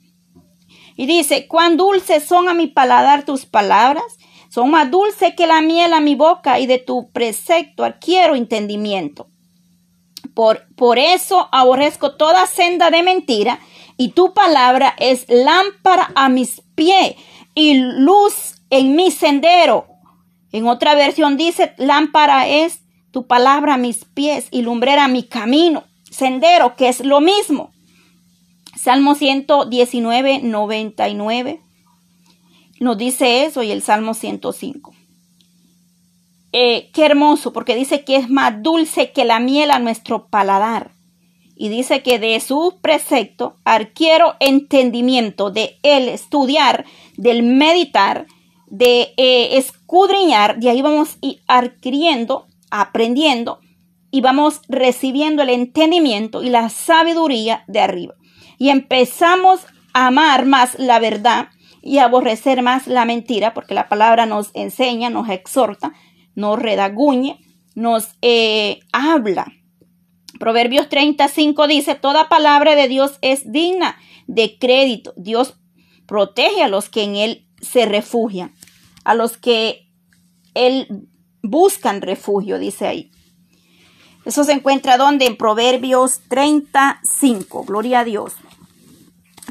Y 0.97 1.07
dice, 1.07 1.47
cuán 1.47 1.77
dulces 1.77 2.25
son 2.25 2.49
a 2.49 2.55
mi 2.55 2.67
paladar 2.67 3.25
tus 3.25 3.47
palabras, 3.47 4.19
son 4.49 4.71
más 4.71 4.91
dulces 4.91 5.35
que 5.37 5.47
la 5.47 5.61
miel 5.61 5.93
a 5.93 6.01
mi 6.01 6.17
boca 6.17 6.59
y 6.59 6.67
de 6.67 6.79
tu 6.79 7.13
precepto 7.13 7.85
adquiero 7.85 8.35
entendimiento. 8.35 9.29
Por, 10.35 10.67
por 10.75 10.99
eso 10.99 11.49
aborrezco 11.53 12.17
toda 12.17 12.47
senda 12.47 12.91
de 12.91 13.05
mentira 13.05 13.61
y 13.97 14.11
tu 14.11 14.35
palabra 14.35 14.95
es 14.99 15.27
lámpara 15.29 16.11
a 16.17 16.29
mis 16.29 16.63
pies 16.75 17.15
y 17.55 17.75
luz 17.75 18.63
en 18.71 18.97
mi 18.97 19.13
sendero. 19.13 19.87
En 20.51 20.67
otra 20.67 20.95
versión 20.95 21.37
dice, 21.37 21.75
lámpara 21.77 22.49
es 22.49 22.81
tu 23.19 23.27
palabra 23.27 23.75
a 23.75 23.79
mis 23.79 24.05
pies 24.05 24.47
y 24.53 24.63
lumbrera 24.63 25.09
mi 25.09 25.25
camino, 25.25 25.83
sendero, 26.09 26.77
que 26.77 26.89
es 26.89 27.05
lo 27.05 27.21
mismo. 27.21 27.73
Salmo 28.77 29.17
119, 29.17 30.43
99 30.45 31.61
nos 32.79 32.97
dice 32.97 33.45
eso 33.45 33.65
y 33.65 33.73
el 33.73 33.83
Salmo 33.83 34.15
105. 34.15 34.95
Eh, 36.53 36.91
qué 36.93 37.07
hermoso, 37.07 37.53
porque 37.53 37.75
dice 37.75 38.05
que 38.05 38.15
es 38.15 38.31
más 38.31 38.63
dulce 38.63 39.11
que 39.11 39.25
la 39.25 39.41
miel 39.41 39.73
a 39.73 39.81
nuestro 39.81 40.29
paladar. 40.29 40.93
Y 41.57 41.71
dice 41.71 42.05
que 42.05 42.21
de 42.21 42.39
su 42.39 42.79
precepto 42.81 43.57
adquiero 43.65 44.37
entendimiento 44.39 45.51
de 45.51 45.77
el 45.83 46.09
estudiar, 46.09 46.85
del 47.17 47.43
meditar, 47.43 48.29
de 48.69 49.13
eh, 49.17 49.57
escudriñar, 49.59 50.61
de 50.61 50.71
ahí 50.71 50.83
vamos 50.83 51.19
adquiriendo 51.49 52.48
aprendiendo 52.71 53.61
y 54.11 54.21
vamos 54.21 54.63
recibiendo 54.69 55.43
el 55.43 55.51
entendimiento 55.51 56.43
y 56.43 56.51
la 56.51 56.69
sabiduría 56.69 57.65
de 57.67 57.81
arriba. 57.81 58.15
Y 58.59 58.71
empezamos 58.71 59.61
a 59.93 60.07
amar 60.07 60.47
más 60.47 60.79
la 60.79 60.99
verdad 60.99 61.49
y 61.83 61.99
aborrecer 61.99 62.63
más 62.63 62.87
la 62.87 63.05
mentira, 63.05 63.55
porque 63.55 63.75
la 63.75 63.89
palabra 63.89 64.27
nos 64.27 64.51
enseña, 64.55 65.11
nos 65.11 65.29
exhorta, 65.29 65.93
nos 66.35 66.59
redaguñe, 66.59 67.41
nos 67.75 68.17
eh, 68.23 68.81
habla. 68.93 69.53
Proverbios 70.39 70.89
35 70.89 71.67
dice, 71.67 71.95
toda 71.95 72.29
palabra 72.29 72.77
de 72.77 72.89
Dios 72.89 73.19
es 73.23 73.51
digna 73.51 73.97
de 74.27 74.59
crédito. 74.59 75.15
Dios 75.17 75.59
protege 76.07 76.63
a 76.63 76.69
los 76.69 76.89
que 76.89 77.03
en 77.05 77.17
Él 77.17 77.47
se 77.61 77.87
refugian, 77.87 78.55
a 79.05 79.15
los 79.15 79.37
que 79.37 79.89
Él 80.55 81.09
buscan 81.43 82.03
refugio, 82.03 82.59
dice 82.59 82.87
ahí. 82.87 83.11
Eso 84.25 84.45
se 84.45 84.53
encuentra 84.53 84.97
donde? 84.97 85.27
En 85.27 85.37
Proverbios 85.37 86.21
35. 86.29 87.65
Gloria 87.65 88.01
a 88.01 88.05
Dios. 88.05 88.35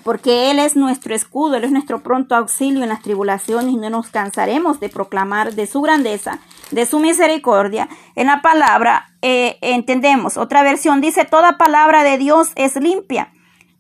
Porque 0.04 0.52
Él 0.52 0.60
es 0.60 0.76
nuestro 0.76 1.16
escudo, 1.16 1.56
Él 1.56 1.64
es 1.64 1.72
nuestro 1.72 2.04
pronto 2.04 2.36
auxilio 2.36 2.84
en 2.84 2.90
las 2.90 3.02
tribulaciones 3.02 3.74
y 3.74 3.78
no 3.78 3.90
nos 3.90 4.10
cansaremos 4.10 4.80
de 4.80 4.90
proclamar 4.90 5.56
de 5.56 5.66
su 5.68 5.82
grandeza, 5.82 6.40
de 6.72 6.86
su 6.86 7.00
misericordia. 7.00 7.90
En 8.16 8.28
la 8.28 8.42
palabra 8.42 9.10
eh, 9.22 9.58
entendemos. 9.62 10.38
Otra 10.38 10.64
versión 10.64 11.02
dice, 11.02 11.26
toda 11.26 11.58
palabra 11.58 12.04
de 12.04 12.18
Dios 12.18 12.52
es 12.56 12.76
limpia. 12.76 13.34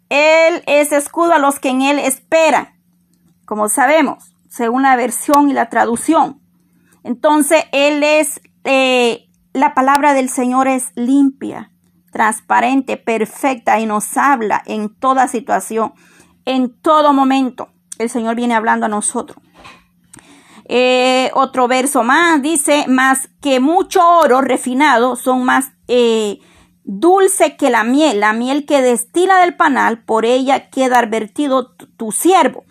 Él 0.09 0.63
es 0.65 0.91
escudo 0.91 1.33
a 1.33 1.39
los 1.39 1.59
que 1.59 1.69
en 1.69 1.81
Él 1.81 1.99
esperan. 1.99 2.69
Como 3.45 3.69
sabemos, 3.69 4.31
según 4.49 4.81
la 4.81 4.95
versión 4.95 5.49
y 5.49 5.53
la 5.53 5.69
traducción. 5.69 6.41
Entonces, 7.07 7.63
Él 7.71 8.03
es, 8.03 8.41
eh, 8.65 9.29
la 9.53 9.73
palabra 9.73 10.13
del 10.13 10.27
Señor 10.27 10.67
es 10.67 10.91
limpia, 10.95 11.71
transparente, 12.11 12.97
perfecta 12.97 13.79
y 13.79 13.85
nos 13.85 14.17
habla 14.17 14.61
en 14.65 14.93
toda 14.93 15.29
situación, 15.29 15.93
en 16.43 16.77
todo 16.81 17.13
momento. 17.13 17.69
El 17.97 18.09
Señor 18.09 18.35
viene 18.35 18.55
hablando 18.55 18.87
a 18.87 18.89
nosotros. 18.89 19.41
Eh, 20.65 21.31
otro 21.33 21.69
verso 21.69 22.03
más 22.03 22.41
dice, 22.41 22.85
más 22.89 23.29
que 23.41 23.61
mucho 23.61 24.05
oro 24.05 24.41
refinado 24.41 25.15
son 25.15 25.45
más 25.45 25.71
eh, 25.87 26.39
dulce 26.83 27.55
que 27.55 27.69
la 27.69 27.85
miel, 27.85 28.19
la 28.19 28.33
miel 28.33 28.65
que 28.65 28.81
destila 28.81 29.37
del 29.37 29.55
panal, 29.55 30.03
por 30.03 30.25
ella 30.25 30.69
queda 30.69 30.99
advertido 30.99 31.73
tu 31.95 32.11
siervo. 32.11 32.65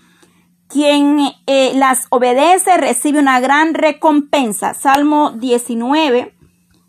Quien 0.68 1.20
eh, 1.46 1.72
las 1.74 2.06
obedece 2.10 2.76
recibe 2.76 3.20
una 3.20 3.38
gran 3.40 3.74
recompensa. 3.74 4.74
Salmo 4.74 5.30
19, 5.30 6.34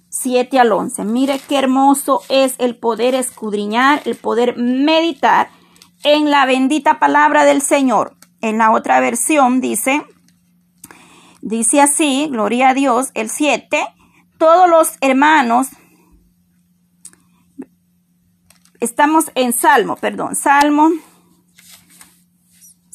7 0.10 0.60
al 0.60 0.72
11. 0.72 1.04
Mire 1.06 1.40
qué 1.48 1.60
hermoso 1.60 2.22
es 2.30 2.56
el 2.58 2.76
poder 2.76 3.14
escudriñar, 3.14 4.02
el 4.06 4.16
poder 4.16 4.58
meditar 4.58 5.50
en 6.04 6.32
la 6.32 6.46
bendita 6.46 7.00
palabra 7.00 7.46
del 7.46 7.62
Señor. 7.62 8.16
En 8.42 8.58
la 8.58 8.72
otra 8.72 9.00
versión 9.00 9.62
dice, 9.62 10.04
dice 11.42 11.82
así, 11.82 12.28
gloria 12.32 12.70
a 12.70 12.74
Dios, 12.74 13.10
el 13.14 13.30
7, 13.30 13.80
todos 14.38 14.70
los 14.70 14.94
hermanos, 15.02 15.70
estamos 18.80 19.32
en 19.34 19.54
Salmo, 19.54 19.96
perdón, 19.96 20.36
Salmo 20.36 20.92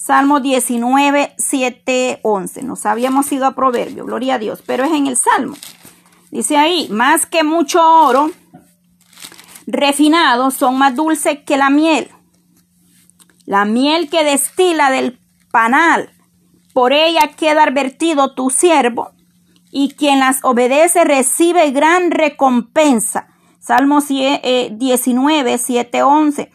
Salmo 0.05 0.41
19, 0.41 1.33
7, 1.39 2.19
11. 2.25 2.65
Nos 2.65 2.87
habíamos 2.87 3.31
ido 3.31 3.47
a 3.47 3.55
Proverbio, 3.55 4.05
gloria 4.05 4.35
a 4.35 4.39
Dios, 4.41 4.61
pero 4.67 4.83
es 4.83 4.91
en 4.91 5.07
el 5.07 5.17
Salmo. 5.17 5.55
Dice 6.33 6.57
ahí, 6.57 6.89
más 6.91 7.25
que 7.25 7.45
mucho 7.45 7.81
oro 7.81 8.33
refinado 9.65 10.51
son 10.51 10.77
más 10.77 10.97
dulces 10.97 11.39
que 11.47 11.57
la 11.57 11.71
miel. 11.71 12.11
La 13.47 13.65
miel 13.65 14.11
que 14.11 14.25
destila 14.25 14.91
del 14.91 15.21
panal, 15.53 16.11
por 16.73 16.93
ella 16.93 17.31
queda 17.37 17.63
advertido 17.63 18.35
tu 18.35 18.51
siervo. 18.51 19.13
y 19.71 19.95
quien 19.95 20.19
las 20.19 20.43
obedece 20.43 21.05
recibe 21.05 21.71
gran 21.71 22.11
recompensa. 22.11 23.29
Salmo 23.61 24.01
19, 24.01 25.59
7, 25.59 26.03
11. 26.03 26.51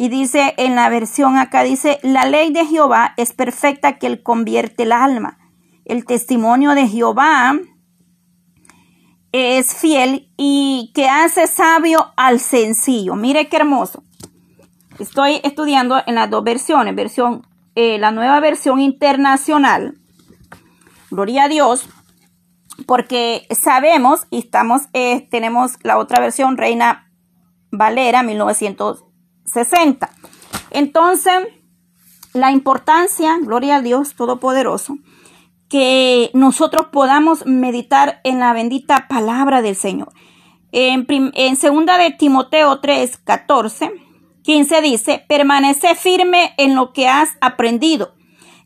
Y 0.00 0.08
dice 0.08 0.54
en 0.56 0.76
la 0.76 0.88
versión 0.88 1.36
acá, 1.36 1.62
dice, 1.62 2.00
la 2.02 2.24
ley 2.24 2.50
de 2.54 2.64
Jehová 2.64 3.12
es 3.18 3.34
perfecta 3.34 3.98
que 3.98 4.06
él 4.06 4.22
convierte 4.22 4.84
el 4.84 4.92
alma. 4.92 5.36
El 5.84 6.06
testimonio 6.06 6.70
de 6.70 6.88
Jehová 6.88 7.58
es 9.32 9.74
fiel 9.74 10.32
y 10.38 10.90
que 10.94 11.10
hace 11.10 11.46
sabio 11.46 12.14
al 12.16 12.40
sencillo. 12.40 13.14
Mire 13.14 13.50
qué 13.50 13.56
hermoso. 13.58 14.02
Estoy 14.98 15.42
estudiando 15.44 16.00
en 16.06 16.14
las 16.14 16.30
dos 16.30 16.44
versiones, 16.44 16.94
versión, 16.94 17.46
eh, 17.74 17.98
la 17.98 18.10
nueva 18.10 18.40
versión 18.40 18.80
internacional. 18.80 19.98
Gloria 21.10 21.44
a 21.44 21.48
Dios, 21.48 21.90
porque 22.86 23.46
sabemos 23.50 24.26
y 24.30 24.38
estamos, 24.38 24.84
eh, 24.94 25.28
tenemos 25.30 25.72
la 25.82 25.98
otra 25.98 26.20
versión, 26.20 26.56
Reina 26.56 27.12
Valera, 27.70 28.22
1960. 29.54 30.10
Entonces, 30.70 31.34
la 32.32 32.50
importancia, 32.52 33.38
gloria 33.40 33.76
a 33.76 33.82
Dios 33.82 34.14
Todopoderoso, 34.14 34.98
que 35.68 36.30
nosotros 36.34 36.86
podamos 36.92 37.46
meditar 37.46 38.20
en 38.24 38.40
la 38.40 38.52
bendita 38.52 39.06
palabra 39.08 39.62
del 39.62 39.76
Señor. 39.76 40.12
En, 40.72 41.06
en 41.08 41.56
segunda 41.56 41.98
de 41.98 42.10
Timoteo 42.10 42.80
3, 42.80 43.18
14, 43.18 43.92
15 44.42 44.82
dice, 44.82 45.24
permanece 45.28 45.94
firme 45.94 46.54
en 46.56 46.74
lo 46.74 46.92
que 46.92 47.08
has 47.08 47.30
aprendido 47.40 48.14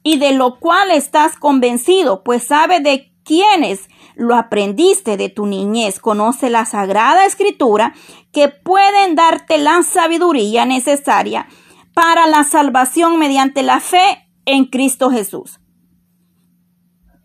y 0.03 0.19
de 0.19 0.33
lo 0.33 0.59
cual 0.59 0.91
estás 0.91 1.37
convencido, 1.37 2.23
pues 2.23 2.47
sabe 2.47 2.81
de 2.81 3.13
quiénes 3.25 3.88
lo 4.14 4.35
aprendiste 4.37 5.16
de 5.16 5.28
tu 5.28 5.47
niñez. 5.47 5.99
Conoce 5.99 6.50
la 6.50 6.64
sagrada 6.64 7.25
escritura 7.25 7.95
que 8.33 8.49
pueden 8.49 9.14
darte 9.14 9.59
la 9.59 9.83
sabiduría 9.83 10.66
necesaria 10.66 11.49
para 11.95 12.26
la 12.26 12.45
salvación 12.45 13.19
mediante 13.19 13.62
la 13.62 13.81
fe 13.81 14.28
en 14.45 14.66
Cristo 14.66 15.11
Jesús. 15.11 15.61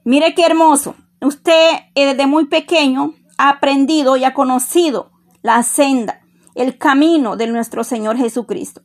Mire 0.05 0.33
qué 0.33 0.45
hermoso. 0.45 0.95
Usted 1.21 1.71
eh, 1.95 2.05
desde 2.05 2.25
muy 2.25 2.45
pequeño 2.45 3.13
ha 3.37 3.49
aprendido 3.49 4.15
y 4.15 4.23
ha 4.23 4.33
conocido 4.33 5.11
la 5.41 5.63
senda, 5.63 6.21
el 6.55 6.77
camino 6.77 7.35
de 7.35 7.47
nuestro 7.47 7.83
Señor 7.83 8.17
Jesucristo. 8.17 8.81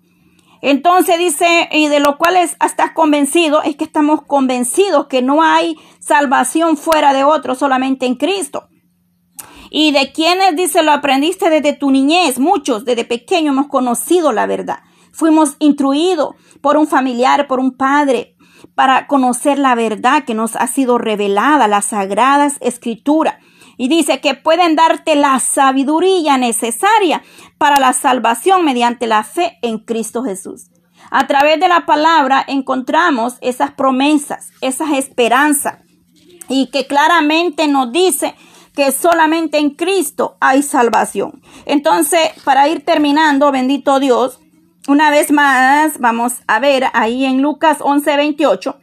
Entonces 0.66 1.18
dice, 1.18 1.68
y 1.73 1.88
de 1.88 2.00
lo 2.00 2.16
cual 2.16 2.37
estás 2.37 2.92
convencido, 2.94 3.62
es 3.62 3.76
que 3.76 3.85
estamos 3.85 4.23
convencidos 4.23 5.09
que 5.09 5.21
no 5.21 5.42
hay 5.42 5.76
salvación 6.00 6.78
fuera 6.78 7.12
de 7.12 7.23
otro, 7.23 7.54
solamente 7.54 8.06
en 8.06 8.14
Cristo. 8.14 8.68
Y 9.68 9.92
de 9.92 10.11
quienes, 10.12 10.56
dice, 10.56 10.83
lo 10.83 10.92
aprendiste 10.92 11.50
desde 11.50 11.75
tu 11.75 11.90
niñez, 11.90 12.38
muchos 12.38 12.87
desde 12.87 13.04
pequeño 13.04 13.52
hemos 13.52 13.66
conocido 13.66 14.33
la 14.33 14.47
verdad. 14.47 14.78
Fuimos 15.12 15.56
instruidos 15.59 16.35
por 16.62 16.78
un 16.78 16.87
familiar, 16.87 17.47
por 17.47 17.61
un 17.61 17.76
padre, 17.76 18.35
para 18.75 19.06
conocer 19.06 19.59
la 19.59 19.75
verdad 19.75 20.25
que 20.25 20.33
nos 20.33 20.56
ha 20.56 20.66
sido 20.66 20.97
revelada, 20.97 21.68
las 21.68 21.85
sagradas 21.85 22.56
escrituras. 22.62 23.35
Y 23.76 23.88
dice 23.88 24.21
que 24.21 24.35
pueden 24.35 24.76
darte 24.76 25.14
la 25.16 25.38
sabiduría 25.40 26.38
necesaria 26.38 27.23
para 27.59 27.81
la 27.81 27.93
salvación 27.93 28.64
mediante 28.64 29.07
la 29.07 29.25
fe 29.25 29.59
en 29.62 29.78
Cristo 29.78 30.23
Jesús. 30.23 30.71
A 31.11 31.26
través 31.26 31.61
de 31.61 31.69
la 31.69 31.87
palabra 31.87 32.45
encontramos 32.47 33.35
esas 33.40 33.73
promesas, 33.73 34.50
esas 34.61 34.93
esperanzas 34.93 35.78
y 36.49 36.71
que 36.71 36.87
claramente 36.87 37.69
nos 37.69 37.93
dice 37.93 38.35
que 38.75 38.90
solamente 38.90 39.59
en 39.59 39.71
Cristo 39.71 40.37
hay 40.40 40.62
salvación. 40.62 41.43
Entonces, 41.64 42.31
para 42.45 42.69
ir 42.69 42.85
terminando, 42.85 43.52
bendito 43.52 44.00
Dios, 44.00 44.40
una 44.88 45.11
vez 45.11 45.31
más, 45.31 45.99
vamos 45.99 46.35
a 46.47 46.59
ver 46.59 46.87
ahí 46.93 47.25
en 47.25 47.40
Lucas 47.40 47.78
11:28. 47.81 48.76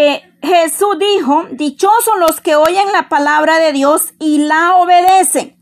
Eh, 0.00 0.22
Jesús 0.42 0.96
dijo, 0.96 1.46
dichosos 1.50 2.14
los 2.20 2.40
que 2.40 2.54
oyen 2.54 2.92
la 2.92 3.08
palabra 3.08 3.58
de 3.58 3.72
Dios 3.72 4.14
y 4.20 4.38
la 4.38 4.76
obedecen. 4.76 5.58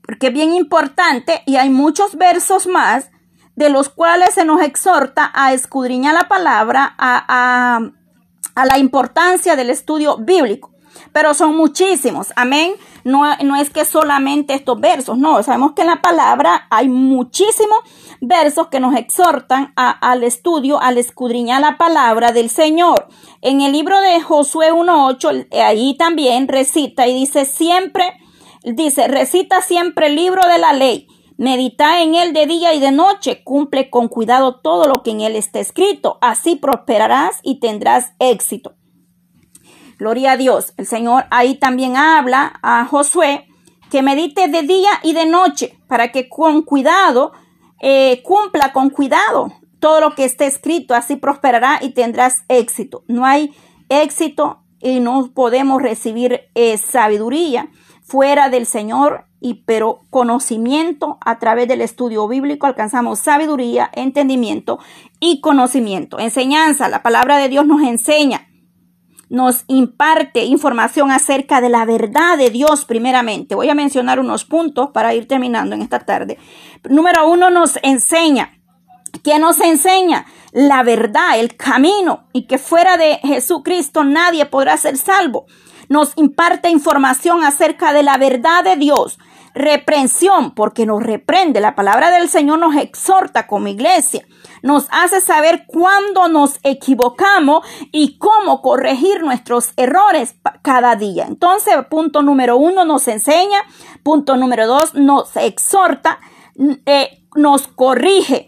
Porque 0.00 0.28
es 0.28 0.32
bien 0.32 0.54
importante 0.54 1.42
y 1.44 1.56
hay 1.56 1.68
muchos 1.68 2.16
versos 2.16 2.66
más 2.66 3.10
de 3.56 3.68
los 3.68 3.90
cuales 3.90 4.32
se 4.32 4.46
nos 4.46 4.62
exhorta 4.62 5.30
a 5.34 5.52
escudriñar 5.52 6.14
la 6.14 6.28
palabra, 6.28 6.94
a, 6.96 7.80
a 8.54 8.64
la 8.64 8.78
importancia 8.78 9.54
del 9.54 9.68
estudio 9.68 10.16
bíblico 10.16 10.72
pero 11.12 11.34
son 11.34 11.56
muchísimos, 11.56 12.32
amén. 12.36 12.74
No, 13.04 13.22
no, 13.42 13.56
es 13.56 13.70
que 13.70 13.84
solamente 13.84 14.54
estos 14.54 14.80
versos, 14.80 15.16
no, 15.16 15.42
sabemos 15.42 15.72
que 15.72 15.82
en 15.82 15.88
la 15.88 16.02
palabra 16.02 16.66
hay 16.70 16.88
muchísimos 16.88 17.78
versos 18.20 18.68
que 18.68 18.80
nos 18.80 18.94
exhortan 18.96 19.72
al 19.76 20.24
estudio, 20.24 20.80
al 20.80 20.98
escudriñar 20.98 21.60
la 21.60 21.78
palabra 21.78 22.32
del 22.32 22.50
Señor. 22.50 23.08
En 23.40 23.60
el 23.60 23.72
libro 23.72 24.00
de 24.00 24.20
Josué 24.20 24.72
1.8, 24.72 25.48
ahí 25.64 25.96
también 25.96 26.48
recita 26.48 27.06
y 27.06 27.14
dice 27.14 27.44
siempre, 27.44 28.12
dice, 28.64 29.08
recita 29.08 29.62
siempre 29.62 30.08
el 30.08 30.16
libro 30.16 30.42
de 30.46 30.58
la 30.58 30.72
ley. 30.72 31.08
Medita 31.36 32.02
en 32.02 32.16
él 32.16 32.32
de 32.32 32.46
día 32.46 32.74
y 32.74 32.80
de 32.80 32.90
noche, 32.90 33.44
cumple 33.44 33.90
con 33.90 34.08
cuidado 34.08 34.56
todo 34.56 34.86
lo 34.86 35.04
que 35.04 35.12
en 35.12 35.20
él 35.20 35.36
está 35.36 35.60
escrito, 35.60 36.18
así 36.20 36.56
prosperarás 36.56 37.38
y 37.44 37.60
tendrás 37.60 38.12
éxito. 38.18 38.74
Gloria 39.98 40.32
a 40.32 40.36
Dios. 40.36 40.74
El 40.76 40.86
Señor 40.86 41.24
ahí 41.30 41.56
también 41.56 41.96
habla 41.96 42.58
a 42.62 42.84
Josué 42.84 43.46
que 43.90 44.02
medite 44.02 44.48
de 44.48 44.62
día 44.62 44.90
y 45.02 45.12
de 45.12 45.26
noche 45.26 45.78
para 45.88 46.12
que 46.12 46.28
con 46.28 46.62
cuidado 46.62 47.32
eh, 47.80 48.22
cumpla 48.22 48.72
con 48.72 48.90
cuidado 48.90 49.52
todo 49.80 50.00
lo 50.00 50.14
que 50.14 50.24
esté 50.24 50.46
escrito, 50.46 50.94
así 50.94 51.16
prosperará 51.16 51.78
y 51.80 51.90
tendrás 51.90 52.44
éxito. 52.48 53.04
No 53.06 53.24
hay 53.24 53.54
éxito 53.88 54.62
y 54.80 55.00
no 55.00 55.30
podemos 55.32 55.82
recibir 55.82 56.42
eh, 56.54 56.76
sabiduría 56.78 57.68
fuera 58.02 58.48
del 58.48 58.66
Señor 58.66 59.26
y 59.40 59.62
pero 59.66 60.00
conocimiento 60.10 61.18
a 61.20 61.38
través 61.38 61.68
del 61.68 61.80
estudio 61.80 62.26
bíblico 62.26 62.66
alcanzamos 62.66 63.20
sabiduría, 63.20 63.90
entendimiento 63.94 64.80
y 65.20 65.40
conocimiento. 65.40 66.18
Enseñanza, 66.18 66.88
la 66.88 67.02
palabra 67.02 67.38
de 67.38 67.48
Dios 67.48 67.66
nos 67.66 67.82
enseña 67.82 68.47
nos 69.30 69.64
imparte 69.68 70.44
información 70.44 71.10
acerca 71.10 71.60
de 71.60 71.68
la 71.68 71.84
verdad 71.84 72.38
de 72.38 72.50
Dios 72.50 72.84
primeramente. 72.84 73.54
Voy 73.54 73.68
a 73.68 73.74
mencionar 73.74 74.20
unos 74.20 74.44
puntos 74.44 74.90
para 74.90 75.14
ir 75.14 75.28
terminando 75.28 75.74
en 75.74 75.82
esta 75.82 76.00
tarde. 76.00 76.38
Número 76.88 77.28
uno 77.28 77.50
nos 77.50 77.78
enseña. 77.82 78.58
¿Qué 79.22 79.38
nos 79.38 79.60
enseña? 79.60 80.26
La 80.52 80.82
verdad, 80.82 81.38
el 81.38 81.56
camino 81.56 82.24
y 82.32 82.46
que 82.46 82.58
fuera 82.58 82.96
de 82.96 83.18
Jesucristo 83.22 84.04
nadie 84.04 84.46
podrá 84.46 84.76
ser 84.76 84.96
salvo. 84.96 85.46
Nos 85.88 86.12
imparte 86.16 86.70
información 86.70 87.44
acerca 87.44 87.92
de 87.92 88.02
la 88.02 88.16
verdad 88.18 88.64
de 88.64 88.76
Dios. 88.76 89.18
Reprensión, 89.58 90.54
porque 90.54 90.86
nos 90.86 91.02
reprende. 91.02 91.60
La 91.60 91.74
palabra 91.74 92.10
del 92.10 92.28
Señor 92.28 92.58
nos 92.58 92.76
exhorta 92.76 93.46
como 93.46 93.68
iglesia 93.68 94.24
nos 94.62 94.86
hace 94.90 95.20
saber 95.20 95.66
cuándo 95.66 96.28
nos 96.28 96.58
equivocamos 96.62 97.66
y 97.92 98.18
cómo 98.18 98.62
corregir 98.62 99.22
nuestros 99.22 99.72
errores 99.76 100.36
cada 100.62 100.96
día. 100.96 101.26
Entonces, 101.26 101.74
punto 101.90 102.22
número 102.22 102.56
uno 102.56 102.84
nos 102.84 103.08
enseña, 103.08 103.58
punto 104.02 104.36
número 104.36 104.66
dos 104.66 104.94
nos 104.94 105.36
exhorta, 105.36 106.18
eh, 106.86 107.22
nos 107.34 107.68
corrige. 107.68 108.47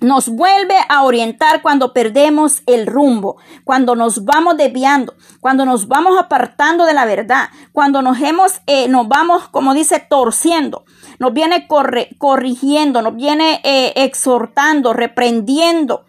Nos 0.00 0.28
vuelve 0.28 0.76
a 0.88 1.02
orientar 1.02 1.62
cuando 1.62 1.92
perdemos 1.92 2.62
el 2.66 2.86
rumbo, 2.86 3.36
cuando 3.64 3.96
nos 3.96 4.24
vamos 4.24 4.56
desviando, 4.56 5.14
cuando 5.40 5.64
nos 5.64 5.88
vamos 5.88 6.18
apartando 6.18 6.84
de 6.84 6.94
la 6.94 7.04
verdad, 7.04 7.48
cuando 7.72 8.02
nos 8.02 8.20
hemos, 8.20 8.60
eh, 8.66 8.88
nos 8.88 9.08
vamos, 9.08 9.48
como 9.48 9.74
dice, 9.74 10.04
torciendo 10.08 10.84
nos 11.18 11.32
viene 11.32 11.66
corrigiendo, 12.18 13.02
nos 13.02 13.16
viene 13.16 13.60
eh, 13.64 13.92
exhortando, 13.96 14.92
reprendiendo. 14.92 16.04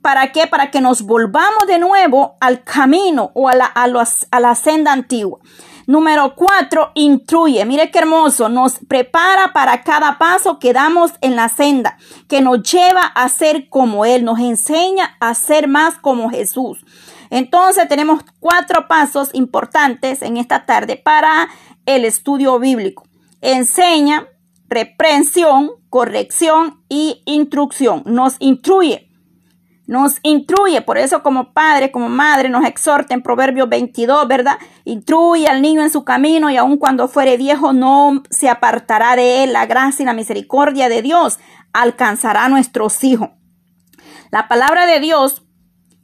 ¿Para 0.00 0.32
qué? 0.32 0.46
Para 0.46 0.70
que 0.70 0.80
nos 0.80 1.02
volvamos 1.02 1.66
de 1.66 1.78
nuevo 1.78 2.36
al 2.40 2.64
camino 2.64 3.30
o 3.34 3.48
a 3.48 3.54
la, 3.54 3.66
a, 3.66 3.84
a 3.84 4.40
la 4.40 4.54
senda 4.54 4.92
antigua. 4.92 5.40
Número 5.86 6.34
cuatro, 6.34 6.92
instruye. 6.94 7.64
Mire 7.64 7.90
qué 7.90 8.00
hermoso. 8.00 8.48
Nos 8.48 8.78
prepara 8.88 9.52
para 9.52 9.82
cada 9.82 10.18
paso 10.18 10.58
que 10.58 10.72
damos 10.72 11.12
en 11.20 11.36
la 11.36 11.48
senda, 11.48 11.96
que 12.28 12.40
nos 12.40 12.62
lleva 12.62 13.02
a 13.02 13.28
ser 13.28 13.68
como 13.68 14.04
Él, 14.04 14.24
nos 14.24 14.38
enseña 14.38 15.16
a 15.20 15.34
ser 15.34 15.68
más 15.68 15.98
como 15.98 16.30
Jesús. 16.30 16.84
Entonces 17.30 17.88
tenemos 17.88 18.22
cuatro 18.40 18.88
pasos 18.88 19.30
importantes 19.32 20.22
en 20.22 20.36
esta 20.36 20.66
tarde 20.66 20.96
para 20.96 21.48
el 21.86 22.04
estudio 22.04 22.58
bíblico. 22.58 23.04
Enseña, 23.40 24.28
reprensión, 24.68 25.70
corrección 25.88 26.82
y 26.88 27.22
instrucción. 27.24 28.02
Nos 28.06 28.36
instruye. 28.38 29.11
Nos 29.86 30.18
instruye, 30.22 30.80
por 30.82 30.96
eso 30.96 31.22
como 31.22 31.52
padre, 31.52 31.90
como 31.90 32.08
madre, 32.08 32.48
nos 32.48 32.64
exhorta 32.64 33.14
en 33.14 33.22
Proverbios 33.22 33.68
22, 33.68 34.28
¿verdad? 34.28 34.58
Instruye 34.84 35.48
al 35.48 35.60
niño 35.60 35.82
en 35.82 35.90
su 35.90 36.04
camino 36.04 36.50
y 36.50 36.56
aun 36.56 36.76
cuando 36.76 37.08
fuere 37.08 37.36
viejo 37.36 37.72
no 37.72 38.22
se 38.30 38.48
apartará 38.48 39.16
de 39.16 39.44
él 39.44 39.52
la 39.52 39.66
gracia 39.66 40.02
y 40.02 40.06
la 40.06 40.12
misericordia 40.12 40.88
de 40.88 41.02
Dios, 41.02 41.38
alcanzará 41.72 42.44
a 42.44 42.48
nuestros 42.48 43.02
hijos. 43.02 43.30
La 44.30 44.48
palabra 44.48 44.86
de 44.86 45.00
Dios 45.00 45.42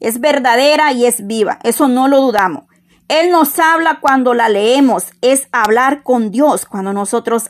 es 0.01 0.21
verdadera 0.21 0.93
y 0.93 1.07
es 1.07 1.27
viva, 1.27 1.59
eso 1.63 1.89
no 1.89 2.09
lo 2.09 2.21
dudamos. 2.21 2.65
Él 3.09 3.31
nos 3.31 3.59
habla 3.59 4.01
cuando 4.01 4.35
la 4.35 4.49
leemos, 4.49 5.13
es 5.23 5.49
hablar 5.51 6.03
con 6.03 6.31
Dios 6.31 6.67
cuando 6.67 6.93
nosotros 6.93 7.49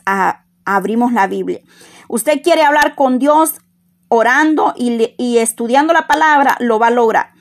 abrimos 0.63 1.11
la 1.11 1.27
Biblia. 1.27 1.59
Usted 2.07 2.41
quiere 2.41 2.63
hablar 2.63 2.95
con 2.95 3.19
Dios 3.19 3.55
orando 4.09 4.73
y, 4.75 5.37
estudiando 5.37 5.93
la 5.93 6.07
palabra, 6.07 6.57
lo 6.59 6.79
va 6.79 6.87
a 6.87 6.91
lograr. 6.91 7.31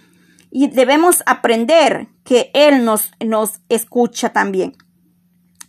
Y 0.51 0.69
debemos 0.69 1.23
aprender 1.27 2.09
que 2.25 2.51
Él 2.55 2.85
nos, 2.85 3.11
nos 3.21 3.61
escucha 3.69 4.31
también 4.31 4.77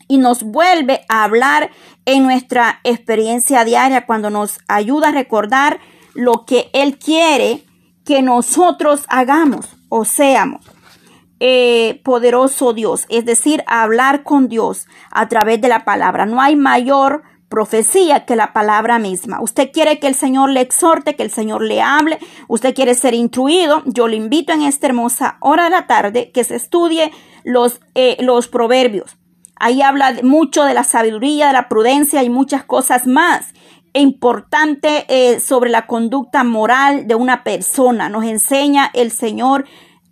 y 0.07 0.17
nos 0.17 0.43
vuelve 0.43 1.05
a 1.07 1.23
hablar 1.23 1.69
en 2.05 2.23
nuestra 2.23 2.81
experiencia 2.83 3.63
diaria 3.63 4.05
cuando 4.05 4.29
nos 4.29 4.59
ayuda 4.67 5.09
a 5.09 5.13
recordar 5.13 5.79
lo 6.13 6.45
que 6.45 6.69
Él 6.73 6.97
quiere 6.97 7.63
que 8.05 8.21
nosotros 8.21 9.05
hagamos 9.07 9.67
o 9.88 10.05
seamos. 10.05 10.65
Eh, 11.41 12.01
poderoso 12.03 12.73
Dios, 12.73 13.05
es 13.07 13.23
decir, 13.23 13.63
hablar 13.65 14.23
con 14.23 14.49
Dios 14.49 14.88
a 15.09 15.29
través 15.29 15.62
de 15.62 15.69
la 15.69 15.85
palabra. 15.85 16.25
No 16.25 16.41
hay 16.41 16.57
mayor 16.57 17.23
profecía 17.49 18.25
que 18.25 18.35
la 18.35 18.53
palabra 18.53 18.99
misma. 18.99 19.41
Usted 19.41 19.71
quiere 19.71 19.99
que 19.99 20.07
el 20.07 20.15
Señor 20.15 20.51
le 20.51 20.62
exhorte, 20.62 21.15
que 21.15 21.23
el 21.23 21.31
Señor 21.31 21.63
le 21.63 21.81
hable, 21.81 22.19
usted 22.47 22.73
quiere 22.73 22.93
ser 22.93 23.13
instruido. 23.13 23.81
Yo 23.85 24.07
le 24.07 24.15
invito 24.15 24.53
en 24.53 24.62
esta 24.62 24.88
hermosa 24.88 25.38
hora 25.41 25.65
de 25.65 25.71
la 25.71 25.88
tarde 25.88 26.31
que 26.31 26.43
se 26.43 26.55
estudie 26.55 27.12
los, 27.43 27.81
eh, 27.95 28.17
los 28.21 28.47
proverbios. 28.47 29.17
Ahí 29.55 29.81
habla 29.81 30.15
mucho 30.23 30.63
de 30.63 30.73
la 30.73 30.85
sabiduría, 30.85 31.47
de 31.47 31.53
la 31.53 31.67
prudencia 31.67 32.23
y 32.23 32.29
muchas 32.29 32.63
cosas 32.63 33.07
más 33.07 33.53
importante 33.93 35.05
eh, 35.09 35.39
sobre 35.39 35.69
la 35.69 35.88
conducta 35.88 36.43
moral 36.43 37.07
de 37.07 37.15
una 37.15 37.43
persona. 37.43 38.07
Nos 38.07 38.23
enseña 38.23 38.89
el 38.93 39.12
Señor 39.12 39.65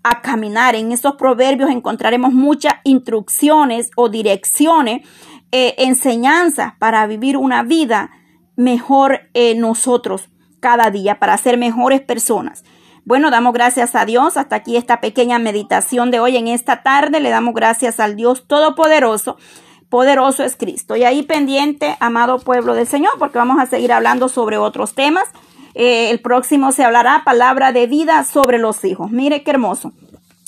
a 0.04 0.22
caminar. 0.22 0.76
En 0.76 0.92
estos 0.92 1.16
proverbios 1.16 1.70
encontraremos 1.70 2.34
muchas 2.34 2.74
instrucciones 2.84 3.92
o 3.96 4.10
direcciones, 4.10 5.08
eh, 5.52 5.76
enseñanzas 5.78 6.74
para 6.80 7.06
vivir 7.08 7.38
una 7.38 7.64
vida 7.64 8.12
mejor 8.56 9.30
eh, 9.34 9.56
nosotros 9.56 10.30
cada 10.60 10.90
día, 10.90 11.20
para 11.20 11.38
ser 11.38 11.58
mejores 11.58 12.02
personas. 12.02 12.64
Bueno, 13.06 13.32
damos 13.32 13.54
gracias 13.54 13.96
a 13.96 14.06
Dios. 14.06 14.36
Hasta 14.36 14.58
aquí 14.58 14.76
esta 14.76 15.00
pequeña 15.00 15.40
meditación 15.40 16.12
de 16.12 16.20
hoy 16.20 16.36
en 16.36 16.50
esta 16.50 16.84
tarde. 16.84 17.22
Le 17.22 17.30
damos 17.30 17.54
gracias 17.54 18.02
al 18.02 18.18
Dios 18.18 18.48
Todopoderoso. 18.48 19.38
Poderoso 19.88 20.44
es 20.44 20.58
Cristo. 20.58 20.98
Y 20.98 21.06
ahí 21.06 21.24
pendiente, 21.24 21.96
amado 22.02 22.40
pueblo 22.40 22.74
del 22.74 22.86
Señor, 22.86 23.14
porque 23.18 23.38
vamos 23.38 23.60
a 23.60 23.66
seguir 23.66 23.94
hablando 23.94 24.28
sobre 24.28 24.58
otros 24.58 24.94
temas. 24.94 25.30
Eh, 25.74 26.10
el 26.10 26.20
próximo 26.20 26.74
se 26.74 26.84
hablará 26.84 27.22
palabra 27.24 27.72
de 27.72 27.88
vida 27.88 28.26
sobre 28.26 28.58
los 28.58 28.84
hijos. 28.84 29.10
Mire 29.12 29.44
qué 29.44 29.52
hermoso. 29.52 29.94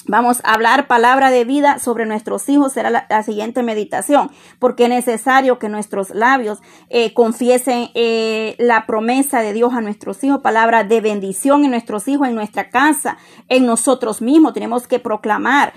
Vamos 0.10 0.42
a 0.44 0.56
hablar 0.56 0.88
palabra 0.88 1.30
de 1.30 1.46
vida 1.46 1.78
sobre 1.78 2.08
nuestros 2.08 2.50
hijos, 2.50 2.74
será 2.74 2.90
la, 2.90 3.22
siguiente 3.22 3.62
meditación, 3.62 4.32
porque 4.58 4.86
es 4.86 4.90
necesario 4.90 5.60
que 5.60 5.70
nuestros 5.70 6.10
labios 6.10 6.64
eh, 6.90 7.14
confiesen 7.14 7.92
eh, 7.94 8.56
la 8.58 8.88
promesa 8.88 9.42
de 9.42 9.54
Dios 9.54 9.72
a 9.72 9.82
nuestros 9.82 10.24
hijos, 10.24 10.42
palabra 10.42 10.84
de 10.84 11.00
bendición 11.00 11.64
en 11.64 11.70
nuestros 11.70 12.08
hijos, 12.08 12.28
en 12.28 12.34
nuestra 12.34 12.72
casa, 12.72 13.20
en 13.50 13.68
nosotros 13.68 14.20
mismos. 14.20 14.54
Tenemos 14.54 14.88
que 14.88 14.98
proclamar, 14.98 15.74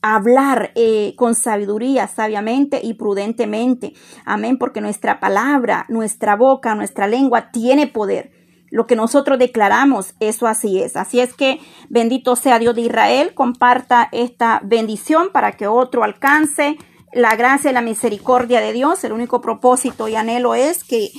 hablar 0.00 0.72
con 1.16 1.34
sabiduría, 1.34 2.06
sabiamente 2.06 2.80
y 2.82 2.94
prudentemente. 2.94 3.92
Amén, 4.24 4.56
porque 4.56 4.80
nuestra 4.80 5.20
palabra, 5.20 5.84
nuestra 5.90 6.34
boca, 6.34 6.74
nuestra 6.74 7.08
lengua 7.08 7.50
tiene 7.50 7.88
poder 7.88 8.43
lo 8.70 8.86
que 8.86 8.96
nosotros 8.96 9.38
declaramos, 9.38 10.14
eso 10.20 10.46
así 10.46 10.80
es. 10.80 10.96
Así 10.96 11.20
es 11.20 11.34
que 11.34 11.60
bendito 11.88 12.36
sea 12.36 12.58
Dios 12.58 12.74
de 12.74 12.82
Israel, 12.82 13.34
comparta 13.34 14.08
esta 14.12 14.60
bendición 14.64 15.30
para 15.32 15.52
que 15.52 15.66
otro 15.66 16.04
alcance 16.04 16.76
la 17.12 17.36
gracia 17.36 17.70
y 17.70 17.74
la 17.74 17.80
misericordia 17.80 18.60
de 18.60 18.72
Dios. 18.72 19.04
El 19.04 19.12
único 19.12 19.40
propósito 19.40 20.08
y 20.08 20.16
anhelo 20.16 20.54
es 20.54 20.82
que 20.82 21.10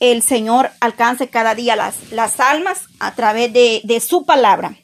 el 0.00 0.22
Señor 0.22 0.70
alcance 0.80 1.28
cada 1.28 1.54
día 1.54 1.76
las, 1.76 2.12
las 2.12 2.40
almas 2.40 2.86
a 2.98 3.14
través 3.14 3.52
de, 3.52 3.82
de 3.84 4.00
su 4.00 4.24
palabra 4.24 4.76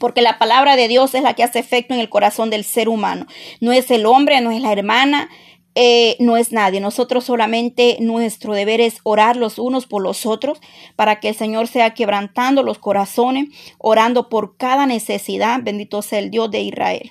porque 0.00 0.22
la 0.22 0.38
palabra 0.38 0.76
de 0.76 0.88
Dios 0.88 1.14
es 1.14 1.22
la 1.22 1.34
que 1.34 1.44
hace 1.44 1.58
efecto 1.58 1.94
en 1.94 2.00
el 2.00 2.08
corazón 2.08 2.50
del 2.50 2.64
ser 2.64 2.88
humano. 2.88 3.26
No 3.60 3.72
es 3.72 3.90
el 3.90 4.06
hombre, 4.06 4.40
no 4.40 4.50
es 4.50 4.60
la 4.60 4.72
hermana, 4.72 5.28
eh, 5.74 6.16
no 6.18 6.36
es 6.36 6.52
nadie. 6.52 6.80
Nosotros 6.80 7.24
solamente 7.24 7.96
nuestro 8.00 8.54
deber 8.54 8.80
es 8.80 8.98
orar 9.04 9.36
los 9.36 9.58
unos 9.58 9.86
por 9.86 10.02
los 10.02 10.26
otros 10.26 10.60
para 10.96 11.20
que 11.20 11.30
el 11.30 11.34
Señor 11.34 11.68
sea 11.68 11.94
quebrantando 11.94 12.62
los 12.62 12.78
corazones, 12.78 13.48
orando 13.78 14.28
por 14.28 14.56
cada 14.56 14.86
necesidad. 14.86 15.60
Bendito 15.62 16.02
sea 16.02 16.18
el 16.18 16.30
Dios 16.30 16.50
de 16.50 16.60
Israel. 16.62 17.10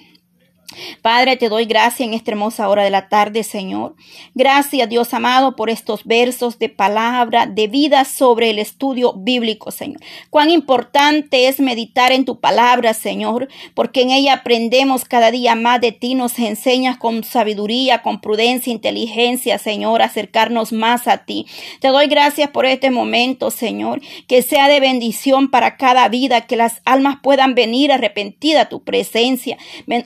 Padre, 1.01 1.37
te 1.37 1.49
doy 1.49 1.65
gracias 1.65 2.07
en 2.07 2.13
esta 2.13 2.31
hermosa 2.31 2.69
hora 2.69 2.83
de 2.83 2.89
la 2.89 3.09
tarde, 3.09 3.43
Señor. 3.43 3.95
Gracias, 4.33 4.87
Dios 4.89 5.13
amado, 5.13 5.55
por 5.55 5.69
estos 5.69 6.05
versos 6.05 6.59
de 6.59 6.69
palabra, 6.69 7.45
de 7.45 7.67
vida 7.67 8.05
sobre 8.05 8.49
el 8.49 8.59
estudio 8.59 9.13
bíblico, 9.13 9.71
Señor. 9.71 10.01
Cuán 10.29 10.49
importante 10.49 11.47
es 11.47 11.59
meditar 11.59 12.11
en 12.11 12.25
tu 12.25 12.39
palabra, 12.39 12.93
Señor, 12.93 13.47
porque 13.73 14.01
en 14.01 14.11
ella 14.11 14.33
aprendemos 14.33 15.05
cada 15.05 15.31
día 15.31 15.55
más 15.55 15.81
de 15.81 15.91
ti, 15.91 16.15
nos 16.15 16.37
enseñas 16.39 16.97
con 16.97 17.23
sabiduría, 17.23 18.01
con 18.01 18.21
prudencia, 18.21 18.71
inteligencia, 18.71 19.57
Señor, 19.57 20.01
acercarnos 20.01 20.71
más 20.71 21.07
a 21.07 21.25
ti. 21.25 21.45
Te 21.79 21.89
doy 21.89 22.07
gracias 22.07 22.49
por 22.49 22.65
este 22.65 22.91
momento, 22.91 23.51
Señor, 23.51 24.01
que 24.27 24.41
sea 24.41 24.67
de 24.67 24.79
bendición 24.79 25.49
para 25.49 25.77
cada 25.77 26.07
vida, 26.07 26.41
que 26.41 26.55
las 26.55 26.81
almas 26.85 27.17
puedan 27.21 27.55
venir 27.55 27.91
arrepentidas 27.91 28.65
a 28.65 28.69
tu 28.69 28.83
presencia. 28.83 29.57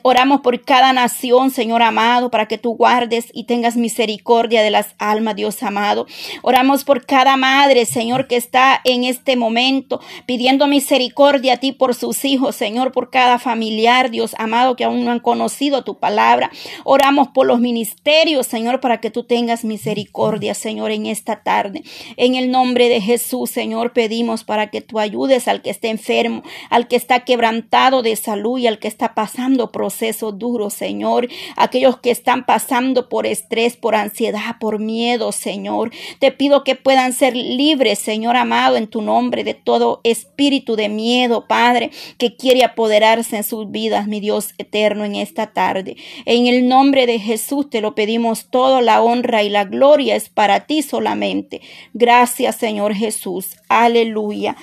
Oramos 0.02 0.42
por 0.42 0.55
cada 0.62 0.94
nación, 0.94 1.52
Señor 1.52 1.82
amado, 1.82 2.30
para 2.32 2.48
que 2.48 2.58
tú 2.58 2.76
guardes 2.76 3.28
y 3.34 3.46
tengas 3.46 3.76
misericordia 3.76 4.62
de 4.62 4.72
las 4.72 4.96
almas, 4.98 5.36
Dios 5.36 5.62
amado. 5.64 6.06
Oramos 6.42 6.84
por 6.84 7.06
cada 7.06 7.38
madre, 7.38 7.86
Señor, 7.86 8.28
que 8.28 8.36
está 8.36 8.82
en 8.84 9.04
este 9.04 9.36
momento 9.36 10.00
pidiendo 10.26 10.68
misericordia 10.68 11.54
a 11.54 11.58
ti 11.58 11.72
por 11.72 11.96
sus 11.96 12.26
hijos, 12.26 12.56
Señor, 12.56 12.92
por 12.92 13.10
cada 13.10 13.40
familiar, 13.40 14.12
Dios 14.12 14.36
amado, 14.38 14.76
que 14.76 14.84
aún 14.84 15.06
no 15.06 15.12
han 15.12 15.20
conocido 15.20 15.84
tu 15.84 16.00
palabra. 16.00 16.52
Oramos 16.84 17.30
por 17.30 17.46
los 17.46 17.60
ministerios, 17.60 18.48
Señor, 18.48 18.80
para 18.80 19.00
que 19.02 19.12
tú 19.12 19.24
tengas 19.24 19.66
misericordia, 19.66 20.54
Señor, 20.54 20.92
en 20.92 21.06
esta 21.06 21.44
tarde. 21.44 21.84
En 22.18 22.36
el 22.36 22.52
nombre 22.52 22.90
de 22.90 23.02
Jesús, 23.02 23.50
Señor, 23.50 23.94
pedimos 23.94 24.44
para 24.44 24.70
que 24.70 24.82
tú 24.82 25.00
ayudes 25.00 25.48
al 25.48 25.62
que 25.62 25.70
esté 25.70 25.90
enfermo, 25.90 26.44
al 26.70 26.88
que 26.88 26.96
está 26.96 27.26
quebrantado 27.26 28.02
de 28.02 28.16
salud 28.16 28.60
y 28.60 28.68
al 28.68 28.80
que 28.80 28.88
está 28.88 29.14
pasando 29.14 29.72
proceso 29.72 30.32
Señor. 30.70 31.28
Aquellos 31.56 31.98
que 31.98 32.12
están 32.12 32.46
pasando 32.46 33.10
por 33.10 33.26
estrés, 33.26 33.76
por 33.78 33.96
ansiedad, 33.96 34.58
por 34.60 34.80
miedo, 34.80 35.32
Señor. 35.32 35.92
Te 36.20 36.32
pido 36.32 36.64
que 36.64 36.76
puedan 36.76 37.14
ser 37.14 37.36
libres, 37.36 38.00
Señor 38.00 38.36
amado, 38.36 38.78
en 38.78 38.88
tu 38.88 39.02
nombre, 39.02 39.44
de 39.44 39.54
todo 39.54 40.02
espíritu 40.04 40.76
de 40.76 40.90
miedo, 40.90 41.48
Padre, 41.48 41.92
que 42.18 42.36
quiere 42.36 42.64
apoderarse 42.64 43.38
en 43.38 43.44
sus 43.44 43.72
vidas, 43.72 44.08
mi 44.08 44.20
Dios 44.20 44.54
eterno, 44.58 45.04
en 45.04 45.16
esta 45.16 45.48
tarde. 45.48 45.98
En 46.26 46.48
el 46.48 46.68
nombre 46.68 47.08
de 47.08 47.20
Jesús 47.20 47.70
te 47.70 47.82
lo 47.82 47.96
pedimos 47.96 48.48
todo, 48.50 48.82
la 48.82 49.02
honra 49.02 49.44
y 49.44 49.50
la 49.50 49.64
gloria 49.66 50.16
es 50.16 50.30
para 50.30 50.68
ti 50.68 50.82
solamente. 50.82 51.62
Gracias, 51.94 52.58
Señor 52.58 52.94
Jesús. 52.94 53.58
Aleluya. 53.68 54.56